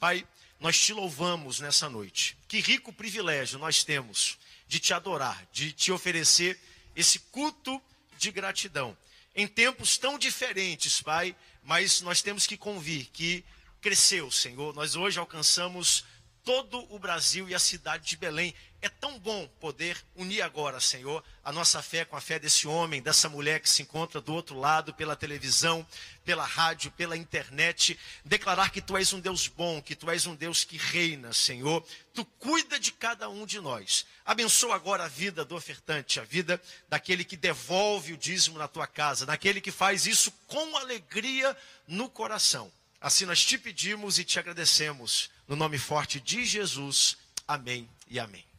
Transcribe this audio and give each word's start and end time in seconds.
Pai, 0.00 0.26
nós 0.58 0.78
te 0.80 0.94
louvamos 0.94 1.60
nessa 1.60 1.86
noite. 1.86 2.34
Que 2.48 2.58
rico 2.58 2.90
privilégio 2.90 3.58
nós 3.58 3.84
temos 3.84 4.38
de 4.66 4.80
te 4.80 4.94
adorar, 4.94 5.46
de 5.52 5.72
te 5.72 5.92
oferecer 5.92 6.58
esse 6.96 7.18
culto 7.18 7.80
de 8.16 8.30
gratidão. 8.30 8.96
Em 9.36 9.46
tempos 9.46 9.98
tão 9.98 10.18
diferentes, 10.18 11.02
Pai, 11.02 11.36
mas 11.62 12.00
nós 12.00 12.22
temos 12.22 12.46
que 12.46 12.56
convir 12.56 13.10
que 13.12 13.44
cresceu, 13.82 14.30
Senhor. 14.30 14.74
Nós 14.74 14.96
hoje 14.96 15.18
alcançamos 15.18 16.02
todo 16.42 16.78
o 16.94 16.98
Brasil 16.98 17.46
e 17.46 17.54
a 17.54 17.58
cidade 17.58 18.08
de 18.08 18.16
Belém. 18.16 18.54
É 18.82 18.88
tão 18.88 19.18
bom 19.18 19.46
poder 19.60 20.02
unir 20.16 20.40
agora, 20.40 20.80
Senhor, 20.80 21.22
a 21.44 21.52
nossa 21.52 21.82
fé 21.82 22.02
com 22.02 22.16
a 22.16 22.20
fé 22.20 22.38
desse 22.38 22.66
homem, 22.66 23.02
dessa 23.02 23.28
mulher 23.28 23.60
que 23.60 23.68
se 23.68 23.82
encontra 23.82 24.22
do 24.22 24.32
outro 24.32 24.58
lado, 24.58 24.94
pela 24.94 25.14
televisão, 25.14 25.86
pela 26.24 26.46
rádio, 26.46 26.90
pela 26.92 27.14
internet. 27.14 27.98
Declarar 28.24 28.70
que 28.70 28.80
Tu 28.80 28.96
és 28.96 29.12
um 29.12 29.20
Deus 29.20 29.48
bom, 29.48 29.82
que 29.82 29.94
Tu 29.94 30.10
és 30.10 30.24
um 30.24 30.34
Deus 30.34 30.64
que 30.64 30.78
reina, 30.78 31.30
Senhor. 31.34 31.84
Tu 32.14 32.24
cuida 32.24 32.80
de 32.80 32.90
cada 32.90 33.28
um 33.28 33.44
de 33.44 33.60
nós. 33.60 34.06
Abençoa 34.24 34.76
agora 34.76 35.04
a 35.04 35.08
vida 35.08 35.44
do 35.44 35.54
ofertante, 35.54 36.18
a 36.18 36.24
vida 36.24 36.60
daquele 36.88 37.22
que 37.22 37.36
devolve 37.36 38.14
o 38.14 38.16
dízimo 38.16 38.58
na 38.58 38.66
tua 38.66 38.86
casa, 38.86 39.26
daquele 39.26 39.60
que 39.60 39.70
faz 39.70 40.06
isso 40.06 40.32
com 40.46 40.78
alegria 40.78 41.54
no 41.86 42.08
coração. 42.08 42.72
Assim 42.98 43.26
nós 43.26 43.44
te 43.44 43.58
pedimos 43.58 44.18
e 44.18 44.24
te 44.24 44.38
agradecemos. 44.38 45.30
No 45.46 45.54
nome 45.54 45.76
forte 45.76 46.18
de 46.18 46.46
Jesus. 46.46 47.18
Amém 47.46 47.86
e 48.08 48.18
amém. 48.18 48.49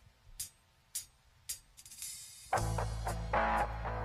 Música 2.53 4.00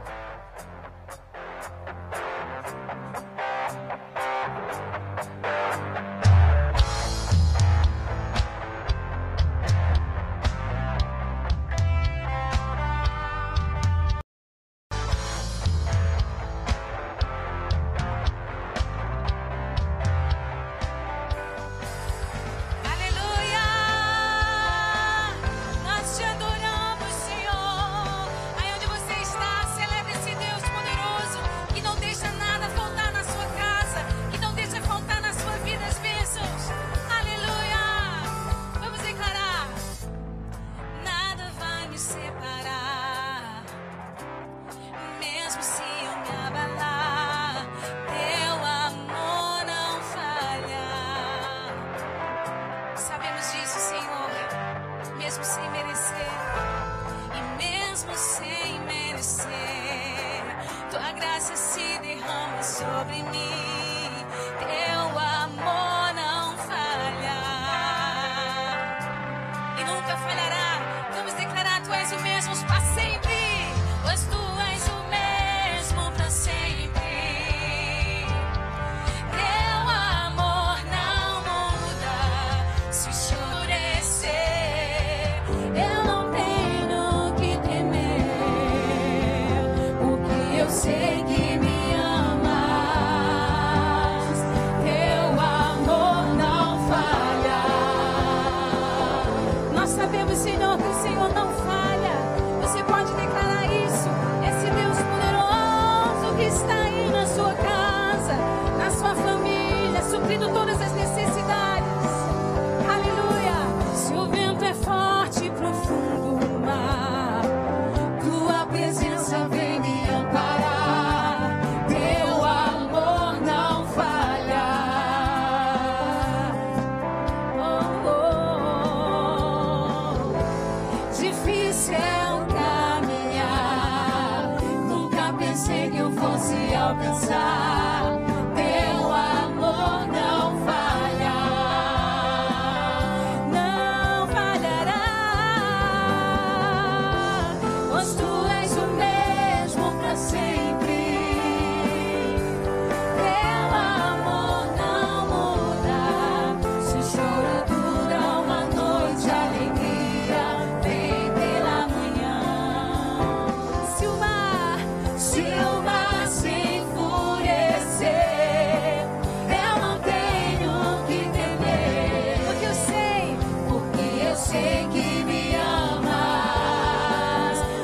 sei 174.56 174.88
que 174.92 175.24
me 175.24 175.56
amas. 175.56 176.04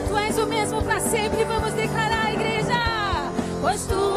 Tu 0.09 0.17
és 0.17 0.39
o 0.39 0.47
mesmo 0.47 0.81
para 0.83 1.01
sempre, 1.01 1.45
vamos 1.45 1.73
declarar, 1.73 2.33
igreja. 2.33 2.81
Pois 3.61 3.85
tu 3.87 4.12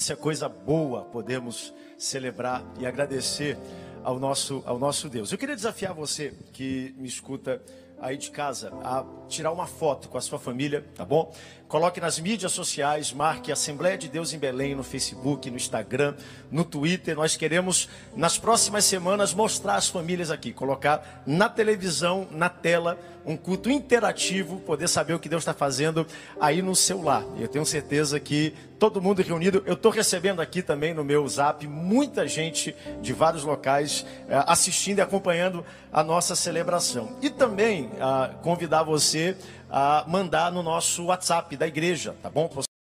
Isso 0.00 0.14
é 0.14 0.16
coisa 0.16 0.48
boa, 0.48 1.02
podemos 1.02 1.74
celebrar 1.98 2.64
e 2.78 2.86
agradecer 2.86 3.58
ao 4.02 4.18
nosso, 4.18 4.62
ao 4.64 4.78
nosso 4.78 5.10
Deus. 5.10 5.30
Eu 5.30 5.36
queria 5.36 5.54
desafiar 5.54 5.92
você 5.92 6.32
que 6.54 6.94
me 6.96 7.06
escuta 7.06 7.60
aí 8.00 8.16
de 8.16 8.30
casa 8.30 8.72
a 8.82 9.04
tirar 9.28 9.52
uma 9.52 9.66
foto 9.66 10.08
com 10.08 10.16
a 10.16 10.20
sua 10.22 10.38
família, 10.38 10.86
tá 10.94 11.04
bom? 11.04 11.30
Coloque 11.68 12.00
nas 12.00 12.18
mídias 12.18 12.52
sociais, 12.52 13.12
marque 13.12 13.52
Assembleia 13.52 13.98
de 13.98 14.08
Deus 14.08 14.32
em 14.32 14.38
Belém 14.38 14.74
no 14.74 14.82
Facebook, 14.82 15.50
no 15.50 15.58
Instagram, 15.58 16.16
no 16.50 16.64
Twitter. 16.64 17.14
Nós 17.14 17.36
queremos, 17.36 17.86
nas 18.16 18.38
próximas 18.38 18.86
semanas, 18.86 19.34
mostrar 19.34 19.74
as 19.74 19.90
famílias 19.90 20.30
aqui, 20.30 20.50
colocar 20.50 21.22
na 21.26 21.50
televisão, 21.50 22.26
na 22.30 22.48
tela, 22.48 22.98
um 23.24 23.36
culto 23.36 23.70
interativo, 23.70 24.60
poder 24.60 24.88
saber 24.88 25.14
o 25.14 25.18
que 25.18 25.28
Deus 25.28 25.42
está 25.42 25.54
fazendo 25.54 26.06
aí 26.40 26.62
no 26.62 26.74
seu 26.74 27.02
lar. 27.02 27.24
Eu 27.38 27.48
tenho 27.48 27.64
certeza 27.66 28.18
que 28.18 28.54
todo 28.78 29.00
mundo 29.00 29.22
reunido, 29.22 29.62
eu 29.66 29.74
estou 29.74 29.90
recebendo 29.92 30.40
aqui 30.40 30.62
também 30.62 30.94
no 30.94 31.04
meu 31.04 31.26
zap 31.28 31.66
muita 31.66 32.26
gente 32.26 32.74
de 33.02 33.12
vários 33.12 33.44
locais 33.44 34.06
eh, 34.28 34.44
assistindo 34.46 34.98
e 34.98 35.02
acompanhando 35.02 35.64
a 35.92 36.02
nossa 36.02 36.34
celebração. 36.34 37.16
E 37.20 37.28
também 37.28 37.90
ah, 38.00 38.30
convidar 38.42 38.82
você 38.82 39.36
a 39.70 40.04
mandar 40.08 40.50
no 40.50 40.62
nosso 40.62 41.04
WhatsApp 41.06 41.56
da 41.56 41.66
igreja, 41.66 42.14
tá 42.22 42.30
bom? 42.30 42.50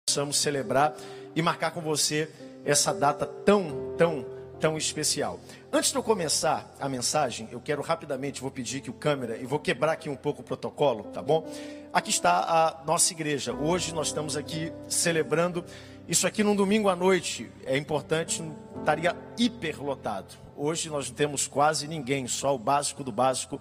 Possamos 0.09 0.37
celebrar 0.37 0.95
e 1.35 1.43
marcar 1.43 1.71
com 1.73 1.81
você 1.81 2.31
essa 2.65 2.93
data 2.95 3.27
tão, 3.27 3.95
tão, 3.97 4.25
tão 4.63 4.79
especial. 4.79 5.41
Antes 5.73 5.91
de 5.91 5.97
eu 5.97 6.05
começar 6.05 6.73
a 6.79 6.89
mensagem, 6.89 7.49
eu 7.51 7.61
quero 7.61 7.83
rapidamente, 7.83 8.41
vou 8.41 8.51
pedir 8.51 8.81
que 8.81 8.91
o 8.91 8.93
câmera, 8.93 9.37
e 9.37 9.45
vou 9.45 9.59
quebrar 9.59 9.91
aqui 9.91 10.09
um 10.09 10.15
pouco 10.15 10.41
o 10.41 10.45
protocolo, 10.45 11.03
tá 11.13 11.21
bom? 11.21 11.45
Aqui 11.93 12.11
está 12.11 12.39
a 12.39 12.85
nossa 12.85 13.13
igreja. 13.13 13.53
Hoje 13.53 13.93
nós 13.93 14.07
estamos 14.07 14.37
aqui 14.37 14.73
celebrando 14.87 15.65
isso 16.07 16.29
aqui 16.29 16.45
num 16.45 16.55
domingo 16.55 16.89
à 16.89 16.95
noite. 16.95 17.51
É 17.67 17.77
importante, 17.77 18.41
estaria 18.79 19.17
hiperlotado. 19.37 20.33
Hoje 20.57 20.89
nós 20.89 21.09
não 21.09 21.17
temos 21.17 21.49
quase 21.49 21.89
ninguém, 21.89 22.29
só 22.29 22.55
o 22.55 22.59
básico 22.59 23.03
do 23.03 23.11
básico 23.11 23.59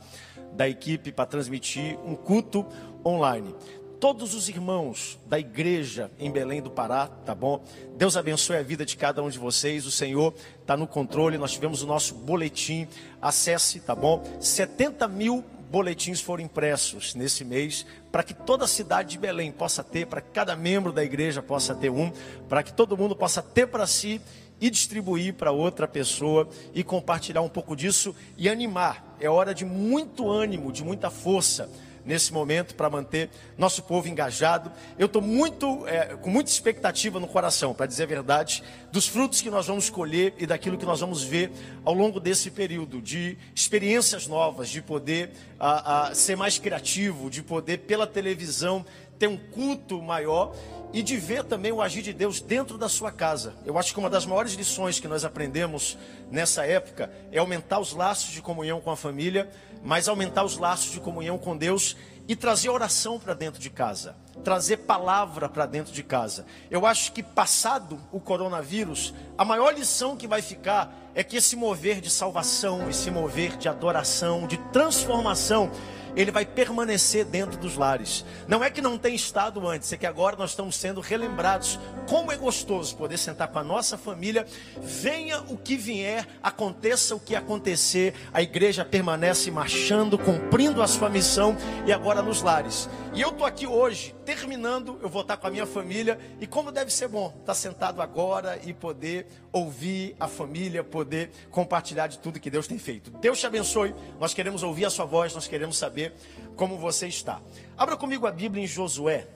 da 0.54 0.70
equipe 0.70 1.12
para 1.12 1.26
transmitir 1.26 1.98
um 2.06 2.16
culto 2.16 2.64
online. 3.04 3.56
Todos 4.02 4.34
os 4.34 4.50
irmãos 4.50 5.20
da 5.28 5.38
igreja 5.38 6.10
em 6.18 6.32
Belém 6.32 6.60
do 6.60 6.72
Pará, 6.72 7.06
tá 7.06 7.36
bom? 7.36 7.64
Deus 7.96 8.18
abençoe 8.18 8.58
a 8.58 8.64
vida 8.64 8.84
de 8.84 8.98
cada 8.98 9.22
um 9.22 9.30
de 9.30 9.38
vocês. 9.38 9.86
O 9.86 9.92
Senhor 9.92 10.34
está 10.60 10.76
no 10.76 10.88
controle. 10.88 11.38
Nós 11.38 11.52
tivemos 11.52 11.84
o 11.84 11.86
nosso 11.86 12.16
boletim. 12.16 12.88
Acesse, 13.22 13.80
tá 13.80 13.94
bom? 13.94 14.24
70 14.40 15.08
mil 15.08 15.46
boletins 15.70 16.20
foram 16.20 16.44
impressos 16.44 17.14
nesse 17.14 17.46
mês 17.46 17.86
para 18.12 18.24
que 18.24 18.34
toda 18.34 18.66
a 18.66 18.68
cidade 18.68 19.10
de 19.10 19.20
Belém 19.20 19.52
possa 19.52 19.84
ter, 19.84 20.08
para 20.08 20.20
que 20.20 20.32
cada 20.32 20.56
membro 20.56 20.92
da 20.92 21.04
igreja 21.04 21.44
possa 21.44 21.76
ter 21.76 21.92
um, 21.92 22.12
para 22.50 22.64
que 22.64 22.74
todo 22.74 22.98
mundo 22.98 23.16
possa 23.16 23.40
ter 23.40 23.68
para 23.68 23.86
si 23.86 24.20
e 24.60 24.72
distribuir 24.72 25.36
para 25.36 25.52
outra 25.52 25.88
pessoa 25.88 26.50
e 26.74 26.84
compartilhar 26.84 27.42
um 27.42 27.50
pouco 27.50 27.76
disso 27.76 28.16
e 28.36 28.50
animar. 28.50 29.16
É 29.20 29.30
hora 29.30 29.54
de 29.54 29.64
muito 29.64 30.28
ânimo, 30.28 30.72
de 30.72 30.84
muita 30.84 31.12
força 31.12 31.70
nesse 32.06 32.34
momento 32.34 32.76
para 32.76 32.90
manter 32.90 33.30
nosso 33.58 33.84
povo 33.84 34.08
engajado. 34.08 34.72
Eu 34.98 35.06
estou 35.06 35.22
muito, 35.22 35.88
é, 35.88 36.16
com 36.16 36.30
muita 36.30 36.50
expectativa 36.50 37.20
no 37.20 37.28
coração, 37.28 37.74
para 37.74 37.86
dizer 37.86 38.04
a 38.04 38.08
verdade, 38.08 38.64
dos 38.92 39.08
frutos 39.08 39.42
que 39.42 39.50
nós 39.50 39.68
vamos 39.68 39.90
colher 39.90 40.34
e 40.38 40.46
daquilo 40.46 40.78
que 40.78 40.86
nós 40.86 41.00
vamos 41.00 41.24
ver 41.24 41.52
ao 41.84 41.94
longo 41.94 42.20
desse 42.20 42.52
período, 42.52 43.02
de 43.02 43.38
experiências 43.54 44.28
novas, 44.28 44.70
de 44.70 44.82
poder 44.82 45.32
a, 45.60 46.10
a, 46.10 46.16
ser 46.16 46.36
mais 46.36 46.58
criativo, 46.58 47.30
de 47.30 47.42
poder 47.42 47.80
pela 47.80 48.08
televisão 48.08 48.86
ter 49.18 49.28
um 49.28 49.38
culto 49.38 50.02
maior 50.02 50.56
e 50.94 51.02
de 51.04 51.16
ver 51.16 51.44
também 51.44 51.72
o 51.72 51.82
agir 51.82 52.02
de 52.02 52.12
Deus 52.12 52.42
dentro 52.42 52.78
da 52.78 52.90
sua 52.90 53.12
casa. 53.12 53.54
Eu 53.66 53.78
acho 53.78 53.94
que 53.94 54.00
uma 54.00 54.10
das 54.10 54.26
maiores 54.26 54.54
lições 54.54 55.00
que 55.00 55.08
nós 55.08 55.24
aprendemos 55.24 55.98
nessa 56.30 56.66
época 56.66 57.12
é 57.32 57.38
aumentar 57.38 57.80
os 57.80 57.94
laços 57.94 58.32
de 58.32 58.42
comunhão 58.42 58.82
com 58.82 58.90
a 58.90 58.98
família, 58.98 59.50
mas 59.84 60.08
aumentar 60.08 60.44
os 60.44 60.58
laços 60.58 60.92
de 60.92 61.00
comunhão 61.00 61.38
com 61.38 61.58
Deus 61.58 61.96
e 62.28 62.36
trazer 62.36 62.70
oração 62.70 63.20
para 63.20 63.34
dentro 63.34 63.60
de 63.60 63.70
casa, 63.70 64.16
trazer 64.44 64.78
palavra 64.78 65.48
para 65.48 65.66
dentro 65.66 65.94
de 65.94 66.04
casa. 66.04 66.46
Eu 66.70 66.86
acho 66.86 67.12
que 67.12 67.24
passado 67.24 68.00
o 68.12 68.20
coronavírus, 68.20 69.14
a 69.38 69.46
maior 69.46 69.74
lição 69.74 70.18
que 70.18 70.28
vai 70.28 70.42
ficar 70.42 70.94
é 71.14 71.24
que 71.24 71.38
esse 71.38 71.56
mover 71.56 72.02
de 72.02 72.10
salvação, 72.10 72.90
esse 72.90 73.12
mover 73.12 73.58
de 73.58 73.68
adoração, 73.68 74.48
de 74.48 74.58
transformação, 74.72 75.72
ele 76.16 76.32
vai 76.32 76.46
permanecer 76.46 77.26
dentro 77.26 77.58
dos 77.58 77.78
lares. 77.78 78.26
Não 78.48 78.64
é 78.64 78.70
que 78.70 78.82
não 78.82 78.98
tem 78.98 79.16
estado 79.16 79.66
antes, 79.68 79.92
é 79.94 79.98
que 79.98 80.06
agora 80.06 80.36
nós 80.36 80.52
estamos 80.52 80.76
sendo 80.76 81.02
relembrados. 81.02 81.80
Como 82.08 82.32
é 82.32 82.38
gostoso 82.38 82.96
poder 82.96 83.18
sentar 83.18 83.48
com 83.48 83.60
a 83.60 83.64
nossa 83.64 83.98
família, 83.98 84.46
venha 84.82 85.42
o 85.48 85.58
que 85.58 85.76
vier, 85.76 86.28
aconteça 86.42 87.16
o 87.16 87.20
que 87.20 87.36
acontecer, 87.36 88.14
a 88.34 88.42
igreja 88.42 88.84
permanece 88.84 89.50
marchando, 89.52 90.18
cumprindo 90.18 90.82
a 90.82 90.88
sua 90.88 91.10
missão 91.10 91.56
e 91.86 91.94
agora 91.94 92.22
nos 92.22 92.42
lares. 92.42 92.90
E 93.14 93.20
eu 93.20 93.30
estou 93.30 93.46
aqui 93.46 93.68
hoje, 93.68 94.16
terminando, 94.26 94.98
eu 95.02 95.10
vou 95.10 95.22
estar 95.22 95.36
com 95.36 95.46
a 95.46 95.52
minha 95.52 95.66
família 95.66 96.18
e 96.40 96.48
como 96.48 96.72
deve 96.72 96.92
ser 96.92 97.10
bom 97.10 97.36
estar 97.42 97.54
sentado 97.54 98.02
agora 98.02 98.60
e 98.64 98.74
poder 98.74 99.28
ouvir 99.52 100.16
a 100.18 100.30
família, 100.30 100.82
poder 100.82 101.30
compartilhar 101.50 102.08
de 102.08 102.20
tudo 102.20 102.40
que 102.40 102.50
Deus 102.50 102.68
tem 102.68 102.80
feito. 102.80 103.12
Deus 103.12 103.38
te 103.38 103.46
abençoe. 103.46 103.94
Nós 104.18 104.34
queremos 104.34 104.64
ouvir 104.64 104.86
a 104.86 104.90
sua 104.90 105.04
voz, 105.04 105.36
nós 105.36 105.46
queremos 105.46 105.78
saber 105.78 105.92
saber 105.92 106.14
como 106.56 106.78
você 106.78 107.08
está. 107.08 107.42
Abra 107.78 107.98
comigo 107.98 108.26
a 108.26 108.32
Bíblia 108.32 108.64
em 108.64 108.68
Josué, 108.68 109.28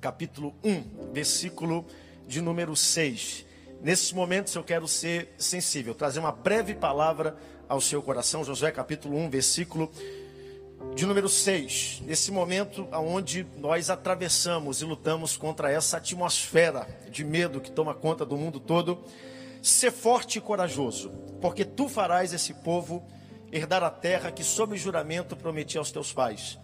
capítulo 0.00 0.54
1, 0.62 1.12
versículo 1.12 1.86
de 2.26 2.42
número 2.42 2.76
6. 2.76 3.46
Nesses 3.82 4.12
momentos 4.12 4.54
eu 4.54 4.62
quero 4.62 4.86
ser 4.86 5.34
sensível, 5.38 5.94
trazer 5.94 6.20
uma 6.20 6.32
breve 6.32 6.74
palavra 6.74 7.36
ao 7.68 7.80
seu 7.80 8.02
coração. 8.02 8.44
Josué 8.44 8.70
capítulo 8.70 9.16
1, 9.16 9.30
versículo 9.30 9.90
de 10.94 11.06
número 11.06 11.28
6. 11.28 12.02
Nesse 12.04 12.30
momento 12.30 12.88
onde 12.92 13.46
nós 13.56 13.90
atravessamos 13.90 14.80
e 14.80 14.84
lutamos 14.84 15.36
contra 15.36 15.70
essa 15.70 15.96
atmosfera 15.96 16.86
de 17.10 17.24
medo 17.24 17.60
que 17.60 17.70
toma 17.70 17.94
conta 17.94 18.24
do 18.24 18.36
mundo 18.36 18.58
todo, 18.58 19.04
ser 19.62 19.92
forte 19.92 20.38
e 20.38 20.40
corajoso, 20.40 21.10
porque 21.40 21.64
tu 21.64 21.88
farás 21.88 22.32
esse 22.32 22.54
povo 22.54 23.06
herdar 23.50 23.82
a 23.82 23.90
terra 23.90 24.30
que, 24.30 24.44
sob 24.44 24.76
juramento, 24.76 25.36
prometi 25.36 25.78
aos 25.78 25.90
teus 25.90 26.12
pais. 26.12 26.58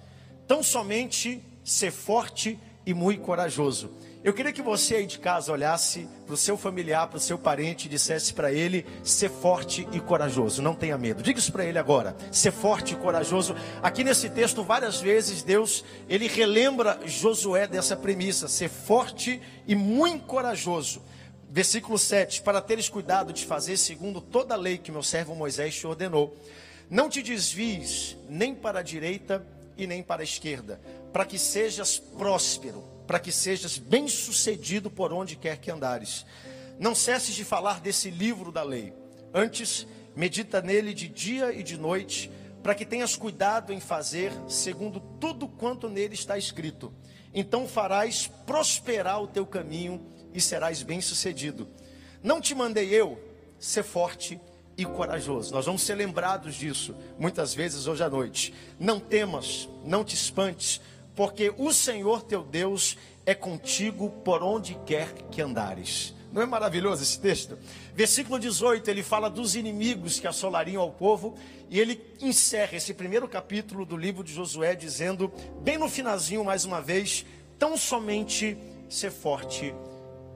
Tão 0.47 0.63
somente 0.63 1.43
ser 1.65 1.91
forte 1.91 2.59
e 2.85 2.93
muito 2.93 3.23
corajoso. 3.23 3.93
Eu 4.25 4.33
queria 4.33 4.55
que 4.55 4.63
você 4.63 4.97
aí 4.97 5.07
de 5.07 5.19
casa 5.19 5.53
olhasse 5.53 6.09
para 6.25 6.33
o 6.33 6.37
seu 6.37 6.57
familiar, 6.57 7.07
para 7.09 7.19
o 7.19 7.21
seu 7.21 7.39
parente 7.39 7.85
e 7.85 7.91
dissesse 7.91 8.33
para 8.33 8.51
ele: 8.51 8.87
ser 9.03 9.29
forte 9.29 9.87
e 9.93 10.01
corajoso, 10.01 10.63
não 10.63 10.75
tenha 10.75 10.97
medo. 10.97 11.23
Diga 11.23 11.39
isso 11.39 11.53
para 11.53 11.67
ele 11.67 11.79
agora: 11.79 12.17
ser 12.33 12.51
forte 12.51 12.95
e 12.95 12.97
corajoso. 12.97 13.55
Aqui 13.83 14.03
nesse 14.03 14.31
texto, 14.31 14.65
várias 14.65 14.99
vezes, 14.99 15.43
Deus 15.43 15.85
ele 16.09 16.27
relembra 16.27 16.99
Josué 17.05 17.67
dessa 17.67 17.95
premissa: 17.95 18.49
ser 18.49 18.71
forte 18.71 19.43
e 19.67 19.75
muito 19.75 20.25
corajoso. 20.25 21.03
Versículo 21.51 21.99
7: 21.99 22.41
Para 22.41 22.63
teres 22.63 22.89
cuidado 22.89 23.31
de 23.31 23.45
fazer 23.45 23.77
segundo 23.77 24.23
toda 24.23 24.55
a 24.55 24.57
lei 24.57 24.79
que 24.79 24.91
meu 24.91 25.03
servo 25.03 25.35
Moisés 25.35 25.75
te 25.75 25.87
ordenou 25.87 26.35
não 26.89 27.11
te 27.11 27.23
desvies 27.23 28.17
nem 28.29 28.55
para 28.55 28.79
a 28.79 28.83
direita 28.83 29.47
e 29.77 29.87
nem 29.87 30.03
para 30.03 30.23
a 30.23 30.25
esquerda, 30.25 30.81
para 31.13 31.25
que 31.25 31.39
sejas 31.39 31.99
próspero, 31.99 32.94
para 33.07 33.19
que 33.19 33.31
sejas 33.33 33.79
bem-sucedido 33.79 34.91
por 34.91 35.13
onde 35.13 35.37
quer 35.37 35.59
que 35.59 35.71
andares. 35.71 36.25
Não 36.79 36.95
cesses 36.95 37.35
de 37.35 37.45
falar 37.45 37.81
desse 37.81 38.11
livro 38.11 38.51
da 38.51 38.63
lei. 38.63 38.93
Antes, 39.33 39.87
medita 40.17 40.61
nele 40.61 40.95
de 40.95 41.09
dia 41.09 41.53
e 41.53 41.63
de 41.63 41.77
noite, 41.77 42.31
para 42.63 42.75
que 42.75 42.87
tenhas 42.87 43.15
cuidado 43.15 43.73
em 43.73 43.81
fazer 43.81 44.33
segundo 44.49 45.01
tudo 45.21 45.47
quanto 45.47 45.89
nele 45.89 46.15
está 46.15 46.39
escrito. 46.39 46.93
Então 47.33 47.69
farás 47.69 48.31
prosperar 48.47 49.23
o 49.23 49.27
teu 49.27 49.45
caminho 49.45 50.01
e 50.33 50.41
serás 50.41 50.83
bem-sucedido. 50.83 51.69
Não 52.23 52.41
te 52.41 52.55
mandei 52.55 52.89
eu 52.89 53.21
ser 53.59 53.83
forte 53.83 54.41
e 54.77 54.85
corajoso. 54.85 55.53
Nós 55.53 55.67
vamos 55.67 55.83
ser 55.83 55.95
lembrados 55.95 56.55
disso 56.55 56.95
muitas 57.19 57.55
vezes 57.55 57.87
hoje 57.87 58.03
à 58.03 58.09
noite. 58.09 58.55
Não 58.79 58.99
temas, 58.99 59.69
não 59.85 60.05
te 60.05 60.15
espantes, 60.15 60.81
porque 61.15 61.53
o 61.57 61.73
Senhor 61.73 62.23
teu 62.23 62.43
Deus 62.43 62.97
é 63.27 63.35
contigo 63.35 64.11
por 64.25 64.43
onde 64.43 64.75
quer 64.87 65.13
que 65.31 65.41
andares. 65.41 66.15
Não 66.33 66.43
é 66.43 66.47
maravilhoso 66.47 67.03
esse 67.03 67.21
texto? 67.21 67.57
Versículo 67.95 68.41
18, 68.41 68.91
ele 68.91 69.05
fala 69.05 69.31
dos 69.31 69.55
inimigos 69.55 70.19
que 70.19 70.27
assolariam 70.27 70.83
ao 70.83 70.91
povo, 70.91 71.37
e 71.71 71.79
ele 71.79 72.01
encerra 72.21 72.77
esse 72.77 72.93
primeiro 72.93 73.29
capítulo 73.29 73.87
do 73.87 73.97
livro 73.97 74.25
de 74.25 74.35
Josué 74.35 74.75
dizendo, 74.75 75.33
bem 75.63 75.79
no 75.79 75.89
finalzinho 75.89 76.45
mais 76.45 76.65
uma 76.65 76.81
vez, 76.81 77.25
tão 77.57 77.77
somente 77.77 78.59
ser 78.89 79.13
forte 79.13 79.73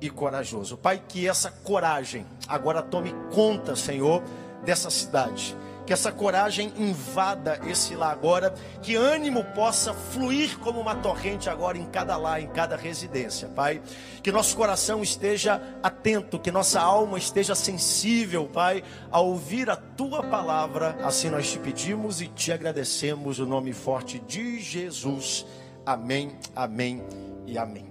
e 0.01 0.09
corajoso. 0.09 0.77
Pai, 0.77 1.03
que 1.09 1.27
essa 1.27 1.51
coragem 1.51 2.25
agora 2.47 2.81
tome 2.81 3.13
conta, 3.35 3.75
Senhor, 3.75 4.23
dessa 4.65 4.91
cidade. 4.91 5.57
Que 5.89 5.93
essa 5.95 6.13
coragem 6.13 6.71
invada 6.77 7.59
esse 7.67 7.97
lar 7.97 8.13
agora, 8.13 8.53
que 8.83 8.95
ânimo 8.95 9.43
possa 9.55 9.95
fluir 9.95 10.59
como 10.59 10.79
uma 10.79 10.95
torrente 10.95 11.49
agora 11.49 11.79
em 11.79 11.87
cada 11.87 12.15
lar, 12.19 12.43
em 12.43 12.47
cada 12.49 12.77
residência, 12.77 13.49
Pai. 13.49 13.81
Que 14.23 14.31
nosso 14.31 14.55
coração 14.55 15.03
esteja 15.03 15.63
atento, 15.83 16.39
que 16.39 16.51
nossa 16.51 16.79
alma 16.79 17.17
esteja 17.17 17.55
sensível, 17.55 18.47
Pai, 18.47 18.85
a 19.11 19.19
ouvir 19.19 19.71
a 19.71 19.77
tua 19.77 20.23
palavra. 20.23 20.95
Assim 21.03 21.31
nós 21.31 21.51
te 21.51 21.59
pedimos 21.59 22.21
e 22.21 22.27
te 22.29 22.53
agradecemos 22.53 23.39
o 23.39 23.47
nome 23.47 23.73
forte 23.73 24.19
de 24.19 24.61
Jesus. 24.61 25.47
Amém, 25.87 26.39
amém 26.55 27.03
e 27.47 27.57
amém. 27.57 27.91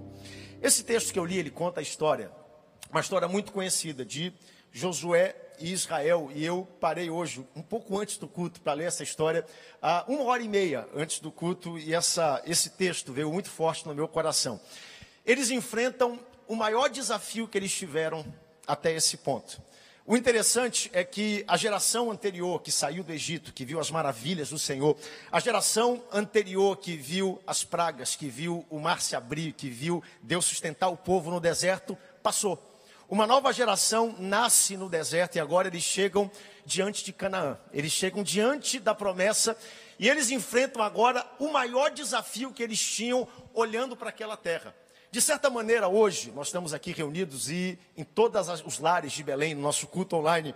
Esse 0.62 0.84
texto 0.84 1.12
que 1.12 1.18
eu 1.18 1.24
li, 1.24 1.36
ele 1.36 1.50
conta 1.50 1.80
a 1.80 1.82
história, 1.82 2.30
uma 2.92 3.00
história 3.00 3.26
muito 3.26 3.50
conhecida 3.50 4.04
de 4.04 4.32
Josué 4.70 5.47
e 5.60 5.72
Israel. 5.72 6.30
E 6.34 6.44
eu 6.44 6.66
parei 6.80 7.10
hoje, 7.10 7.46
um 7.54 7.62
pouco 7.62 7.98
antes 7.98 8.16
do 8.18 8.28
culto, 8.28 8.60
para 8.60 8.72
ler 8.72 8.84
essa 8.84 9.02
história, 9.02 9.44
uh, 9.82 10.12
uma 10.12 10.24
hora 10.24 10.42
e 10.42 10.48
meia 10.48 10.86
antes 10.94 11.20
do 11.20 11.30
culto, 11.30 11.78
e 11.78 11.94
essa, 11.94 12.42
esse 12.46 12.70
texto 12.70 13.12
veio 13.12 13.32
muito 13.32 13.50
forte 13.50 13.86
no 13.86 13.94
meu 13.94 14.08
coração. 14.08 14.60
Eles 15.24 15.50
enfrentam 15.50 16.18
o 16.46 16.56
maior 16.56 16.88
desafio 16.88 17.46
que 17.46 17.58
eles 17.58 17.72
tiveram 17.72 18.24
até 18.66 18.92
esse 18.92 19.16
ponto. 19.16 19.60
O 20.10 20.16
interessante 20.16 20.90
é 20.94 21.04
que 21.04 21.44
a 21.46 21.54
geração 21.54 22.10
anterior 22.10 22.62
que 22.62 22.72
saiu 22.72 23.04
do 23.04 23.12
Egito, 23.12 23.52
que 23.52 23.62
viu 23.62 23.78
as 23.78 23.90
maravilhas 23.90 24.48
do 24.48 24.58
Senhor, 24.58 24.96
a 25.30 25.38
geração 25.38 26.02
anterior 26.10 26.78
que 26.78 26.96
viu 26.96 27.38
as 27.46 27.62
pragas, 27.62 28.16
que 28.16 28.26
viu 28.26 28.64
o 28.70 28.78
mar 28.78 29.02
se 29.02 29.14
abrir, 29.14 29.52
que 29.52 29.68
viu 29.68 30.02
Deus 30.22 30.46
sustentar 30.46 30.88
o 30.88 30.96
povo 30.96 31.30
no 31.30 31.38
deserto, 31.38 31.94
passou. 32.22 32.67
Uma 33.10 33.26
nova 33.26 33.54
geração 33.54 34.14
nasce 34.18 34.76
no 34.76 34.86
deserto 34.86 35.36
e 35.36 35.40
agora 35.40 35.66
eles 35.66 35.82
chegam 35.82 36.30
diante 36.66 37.02
de 37.02 37.10
Canaã. 37.10 37.58
Eles 37.72 37.90
chegam 37.90 38.22
diante 38.22 38.78
da 38.78 38.94
promessa 38.94 39.56
e 39.98 40.10
eles 40.10 40.30
enfrentam 40.30 40.82
agora 40.82 41.26
o 41.38 41.50
maior 41.50 41.90
desafio 41.90 42.52
que 42.52 42.62
eles 42.62 42.78
tinham 42.78 43.26
olhando 43.54 43.96
para 43.96 44.10
aquela 44.10 44.36
terra. 44.36 44.76
De 45.10 45.22
certa 45.22 45.48
maneira, 45.48 45.88
hoje, 45.88 46.30
nós 46.32 46.48
estamos 46.48 46.74
aqui 46.74 46.92
reunidos 46.92 47.50
e 47.50 47.78
em 47.96 48.04
todos 48.04 48.46
os 48.66 48.78
lares 48.78 49.12
de 49.12 49.22
Belém, 49.24 49.54
no 49.54 49.62
nosso 49.62 49.86
culto 49.86 50.16
online, 50.16 50.54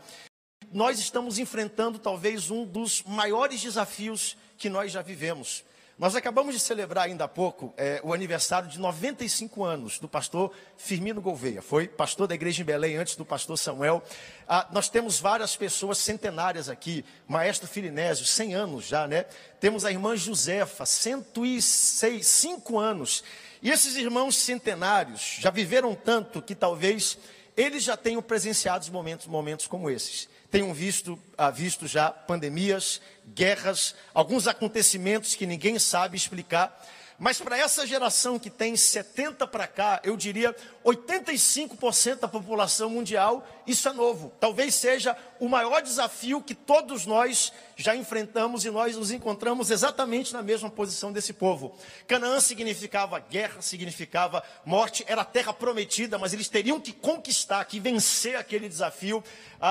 nós 0.71 0.99
estamos 0.99 1.39
enfrentando 1.39 1.99
talvez 1.99 2.51
um 2.51 2.67
dos 2.67 3.03
maiores 3.05 3.63
desafios 3.63 4.37
que 4.59 4.69
nós 4.69 4.93
já 4.93 5.01
vivemos. 5.01 5.65
Nós 5.99 6.17
acabamos 6.17 6.55
de 6.55 6.61
celebrar 6.61 7.05
ainda 7.05 7.25
há 7.25 7.29
pouco 7.29 7.73
é, 7.77 8.01
o 8.03 8.15
aniversário 8.15 8.69
de 8.69 8.81
95 8.81 9.63
anos 9.63 9.99
do 9.99 10.09
pastor 10.09 10.51
Firmino 10.77 11.21
Gouveia. 11.21 11.61
Foi 11.61 11.87
pastor 11.87 12.27
da 12.27 12.35
igreja 12.35 12.63
em 12.63 12.65
Belém 12.65 12.97
antes 12.97 13.15
do 13.15 13.27
pastor 13.27 13.59
Samuel. 13.59 14.03
Ah, 14.49 14.67
nós 14.73 14.89
temos 14.89 15.21
várias 15.21 15.55
pessoas 15.55 15.99
centenárias 15.99 16.69
aqui. 16.71 17.05
Maestro 17.29 17.69
Filinésio, 17.69 18.25
100 18.25 18.55
anos 18.55 18.87
já, 18.87 19.07
né? 19.07 19.27
Temos 19.61 19.85
a 19.85 19.91
irmã 19.91 20.17
Josefa, 20.17 20.87
106, 20.87 22.27
5 22.27 22.79
anos. 22.79 23.23
E 23.61 23.71
esses 23.71 23.95
irmãos 23.95 24.37
centenários 24.37 25.37
já 25.41 25.51
viveram 25.51 25.95
tanto 25.95 26.41
que 26.41 26.55
talvez 26.55 27.19
eles 27.55 27.85
já 27.85 27.99
tenham 27.99 28.23
presenciado 28.23 28.91
momentos, 28.91 29.27
momentos 29.27 29.67
como 29.67 29.91
esses 29.91 30.29
tenham 30.53 30.75
visto, 30.75 31.19
ah, 31.37 31.51
visto 31.51 31.89
já 31.89 32.11
pandemias, 32.11 33.01
guerras, 33.35 33.95
alguns 34.13 34.47
acontecimentos 34.47 35.35
que 35.35 35.47
ninguém 35.47 35.79
sabe 35.79 36.15
explicar. 36.15 36.79
Mas 37.19 37.41
para 37.41 37.57
essa 37.57 37.87
geração 37.87 38.39
que 38.39 38.51
tem 38.51 38.77
70 38.77 39.47
para 39.47 39.67
cá, 39.67 40.01
eu 40.05 40.15
diria 40.15 40.55
85% 40.85 42.21
da 42.21 42.29
população 42.29 42.91
mundial, 42.91 43.47
isso 43.67 43.89
é 43.89 43.93
novo. 43.95 44.31
Talvez 44.39 44.75
seja 44.75 45.17
o 45.43 45.49
maior 45.49 45.83
desafio 45.83 46.41
que 46.41 46.55
todos 46.55 47.05
nós 47.05 47.53
já 47.75 47.97
enfrentamos 47.97 48.65
e 48.65 48.71
nós 48.71 48.97
nos 48.97 49.11
encontramos 49.11 49.73
exatamente 49.73 50.33
na 50.33 50.41
mesma 50.41 50.71
posição 50.71 51.13
desse 51.13 51.33
povo. 51.33 51.75
Canaã 52.07 52.39
significava 52.39 53.19
guerra, 53.19 53.61
significava 53.61 54.41
morte, 54.65 55.05
era 55.09 55.23
a 55.23 55.25
terra 55.25 55.53
prometida, 55.53 56.17
mas 56.17 56.33
eles 56.33 56.49
teriam 56.49 56.79
que 56.79 56.93
conquistar, 56.93 57.65
que 57.65 57.81
vencer 57.81 58.37
aquele 58.37 58.69
desafio, 58.69 59.21